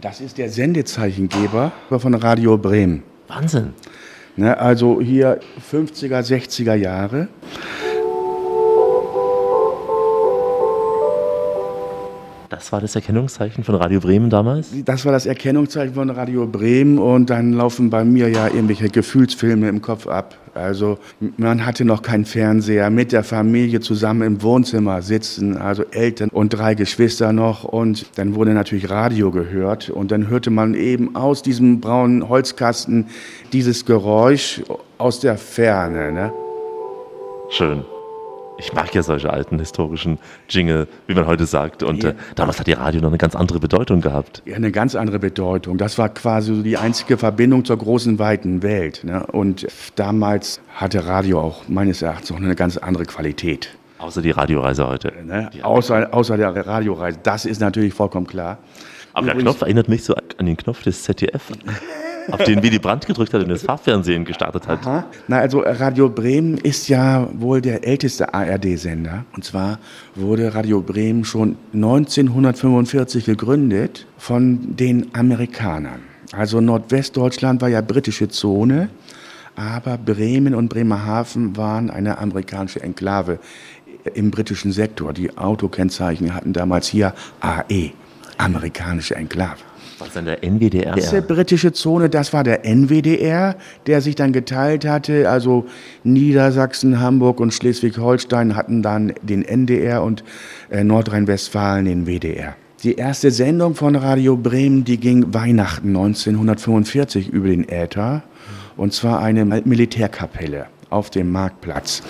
Das 0.02 0.22
ist 0.22 0.38
der 0.38 0.50
Sendezeichengeber 0.50 1.72
von 1.90 2.14
Radio 2.14 2.58
Bremen. 2.58 3.04
Wahnsinn. 3.28 3.74
Ne, 4.36 4.58
also 4.58 5.02
hier 5.02 5.40
50er, 5.72 6.22
60er 6.22 6.76
Jahre. 6.76 7.28
Das 12.56 12.72
war 12.72 12.80
das 12.80 12.96
Erkennungszeichen 12.96 13.66
von 13.66 13.76
Radio 13.76 14.00
Bremen 14.00 14.30
damals? 14.30 14.70
Das 14.86 15.04
war 15.04 15.12
das 15.12 15.26
Erkennungszeichen 15.26 15.94
von 15.94 16.10
Radio 16.10 16.48
Bremen 16.48 17.00
und 17.00 17.30
dann 17.30 17.52
laufen 17.52 17.90
bei 17.90 18.06
mir 18.06 18.30
ja 18.30 18.48
irgendwelche 18.48 18.88
Gefühlsfilme 18.88 19.68
im 19.68 19.82
Kopf 19.82 20.08
ab. 20.08 20.38
Also 20.54 20.98
man 21.36 21.66
hatte 21.66 21.84
noch 21.84 22.02
keinen 22.02 22.24
Fernseher, 22.24 22.90
mit 22.90 23.12
der 23.12 23.26
Familie 23.26 23.82
zusammen 23.82 24.22
im 24.22 24.42
Wohnzimmer 24.42 25.02
sitzen, 25.02 25.58
also 25.58 25.84
Eltern 25.92 26.30
und 26.30 26.50
drei 26.50 26.76
Geschwister 26.76 27.34
noch 27.34 27.66
und 27.66 28.06
dann 28.16 28.36
wurde 28.36 28.54
natürlich 28.54 28.90
Radio 28.90 29.32
gehört 29.32 29.90
und 29.90 30.12
dann 30.12 30.30
hörte 30.30 30.50
man 30.50 30.76
eben 30.76 31.14
aus 31.18 31.42
diesem 31.42 31.82
braunen 31.82 32.30
Holzkasten 32.30 33.08
dieses 33.52 33.86
Geräusch 33.86 34.62
aus 34.98 35.20
der 35.20 35.38
Ferne. 35.38 36.14
Ne? 36.14 36.32
Schön. 37.50 37.84
Ich 38.58 38.74
mag 38.74 38.94
ja 38.96 39.04
solche 39.04 39.32
alten 39.32 39.60
historischen 39.60 40.18
Jingle, 40.50 40.88
wie 41.08 41.14
man 41.14 41.28
heute 41.28 41.46
sagt. 41.46 41.84
Und 41.84 42.04
ja. 42.04 42.12
äh, 42.12 42.16
damals 42.36 42.60
hat 42.60 42.68
die 42.68 42.74
Radio 42.74 43.02
noch 43.02 43.10
eine 43.10 43.18
ganz 43.18 43.36
andere 43.36 43.60
Bedeutung 43.60 44.02
gehabt. 44.02 44.42
Ja, 44.46 44.56
eine 44.56 44.72
ganz 44.72 44.96
andere 44.96 45.20
Bedeutung. 45.20 45.78
Das 45.78 45.98
war 45.98 46.10
quasi 46.10 46.56
so 46.56 46.62
die 46.62 46.78
einzige 46.78 47.18
Verbindung 47.18 47.66
zur 47.66 47.78
großen, 47.78 48.18
weiten 48.20 48.64
Welt. 48.64 49.04
Ne? 49.04 49.26
Und 49.28 49.68
damals 49.96 50.62
hatte 50.74 51.06
Radio 51.06 51.42
auch 51.42 51.68
meines 51.68 52.02
Erachtens 52.02 52.30
noch 52.30 52.38
eine 52.38 52.56
ganz 52.56 52.78
andere 52.78 53.06
Qualität. 53.06 53.70
Außer 53.98 54.22
die 54.22 54.32
Radioreise 54.32 54.88
heute. 54.88 55.12
Ne? 55.26 55.50
Außer, 55.62 56.14
außer 56.14 56.38
der 56.38 56.56
Radioreise. 56.66 57.20
Das 57.24 57.46
ist 57.46 57.60
natürlich 57.60 57.94
vollkommen 57.94 58.28
klar. 58.28 58.60
Aber 59.14 59.28
der 59.28 59.36
Knopf 59.36 59.62
erinnert 59.62 59.88
mich 59.88 60.04
so 60.04 60.14
an 60.38 60.46
den 60.46 60.58
Knopf 60.58 60.84
des 60.84 61.04
ZDF. 61.04 61.52
auf 62.32 62.44
den 62.44 62.62
Willy 62.64 62.80
Brandt 62.80 63.06
gedrückt 63.06 63.34
hat 63.34 63.42
und 63.44 63.50
das 63.50 63.64
Farbfernsehen 63.64 64.26
gestartet 64.26 64.68
hat. 64.68 64.86
Aha. 64.86 65.06
Na, 65.28 65.40
also 65.40 65.60
Radio 65.60 66.10
Bremen 66.10 66.58
ist 66.58 66.88
ja 66.88 67.28
wohl 67.34 67.62
der 67.62 67.86
älteste 67.86 68.34
ARD-Sender. 68.34 69.26
Und 69.36 69.44
zwar 69.44 69.80
wurde 70.16 70.54
Radio 70.54 70.82
Bremen 70.82 71.26
schon 71.26 71.58
1945 71.74 73.26
gegründet 73.26 74.06
von 74.18 74.76
den 74.76 75.14
Amerikanern. 75.14 76.02
Also 76.32 76.60
Nordwestdeutschland 76.62 77.62
war 77.62 77.70
ja 77.70 77.82
britische 77.82 78.30
Zone, 78.30 78.90
aber 79.56 79.98
Bremen 79.98 80.54
und 80.56 80.70
Bremerhaven 80.70 81.56
waren 81.56 81.90
eine 81.90 82.18
amerikanische 82.18 82.82
Enklave 82.82 83.40
im 84.14 84.32
britischen 84.32 84.72
Sektor. 84.72 85.14
Die 85.14 85.38
Autokennzeichen 85.38 86.34
hatten 86.34 86.54
damals 86.54 86.88
hier 86.88 87.14
AE, 87.40 87.92
amerikanische 88.38 89.16
Enklave. 89.16 89.60
Was 90.00 90.14
dann 90.14 90.26
der 90.26 90.44
NWDR? 90.44 90.96
Die 90.96 91.22
britische 91.22 91.72
Zone, 91.72 92.10
das 92.10 92.34
war 92.34 92.44
der 92.44 92.66
NWDR, 92.66 93.56
der 93.88 94.02
sich 94.02 94.16
dann 94.16 94.34
geteilt 94.34 94.86
hatte. 94.86 95.30
Also 95.30 95.66
Niedersachsen, 96.04 97.00
Hamburg 97.00 97.40
und 97.40 97.54
Schleswig-Holstein 97.54 98.56
hatten 98.56 98.82
dann 98.82 99.14
den 99.22 99.44
NDR 99.44 100.04
und 100.04 100.24
äh, 100.70 100.84
Nordrhein-Westfalen 100.84 101.86
den 101.86 102.06
WDR. 102.06 102.56
Die 102.84 102.96
erste 102.96 103.32
Sendung 103.32 103.74
von 103.74 103.96
Radio 103.96 104.36
Bremen, 104.38 104.84
die 104.84 104.98
ging 104.98 105.34
Weihnachten 105.34 105.88
1945 105.88 107.30
über 107.30 107.48
den 107.48 107.68
Äther. 107.68 108.24
Und 108.78 108.94
zwar 108.94 109.22
eine 109.22 109.46
Militärkapelle 109.46 110.68
auf 110.90 111.10
dem 111.10 111.32
Marktplatz 111.32 112.04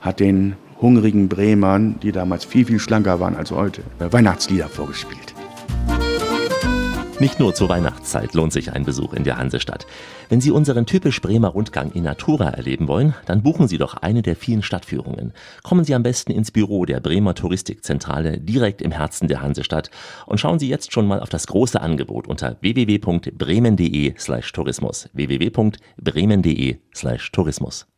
hat 0.00 0.20
den 0.20 0.54
hungrigen 0.80 1.28
Bremern, 1.28 1.96
die 2.02 2.12
damals 2.12 2.44
viel, 2.44 2.66
viel 2.66 2.78
schlanker 2.78 3.20
waren 3.20 3.36
als 3.36 3.50
heute, 3.50 3.82
Weihnachtslieder 3.98 4.68
vorgespielt. 4.68 5.31
Nicht 7.22 7.38
nur 7.38 7.54
zur 7.54 7.68
Weihnachtszeit 7.68 8.34
lohnt 8.34 8.52
sich 8.52 8.72
ein 8.72 8.84
Besuch 8.84 9.12
in 9.12 9.22
der 9.22 9.38
Hansestadt. 9.38 9.86
Wenn 10.28 10.40
Sie 10.40 10.50
unseren 10.50 10.86
typisch 10.86 11.20
Bremer 11.20 11.50
Rundgang 11.50 11.92
in 11.92 12.02
Natura 12.02 12.48
erleben 12.48 12.88
wollen, 12.88 13.14
dann 13.26 13.44
buchen 13.44 13.68
Sie 13.68 13.78
doch 13.78 13.94
eine 13.94 14.22
der 14.22 14.34
vielen 14.34 14.64
Stadtführungen. 14.64 15.32
Kommen 15.62 15.84
Sie 15.84 15.94
am 15.94 16.02
besten 16.02 16.32
ins 16.32 16.50
Büro 16.50 16.84
der 16.84 16.98
Bremer 16.98 17.36
Touristikzentrale 17.36 18.40
direkt 18.40 18.82
im 18.82 18.90
Herzen 18.90 19.28
der 19.28 19.40
Hansestadt 19.40 19.88
und 20.26 20.40
schauen 20.40 20.58
Sie 20.58 20.68
jetzt 20.68 20.92
schon 20.92 21.06
mal 21.06 21.20
auf 21.20 21.28
das 21.28 21.46
große 21.46 21.80
Angebot 21.80 22.26
unter 22.26 22.56
www.bremen.de/tourismus. 22.60 25.08
www.bremen.de/tourismus. 25.12 27.91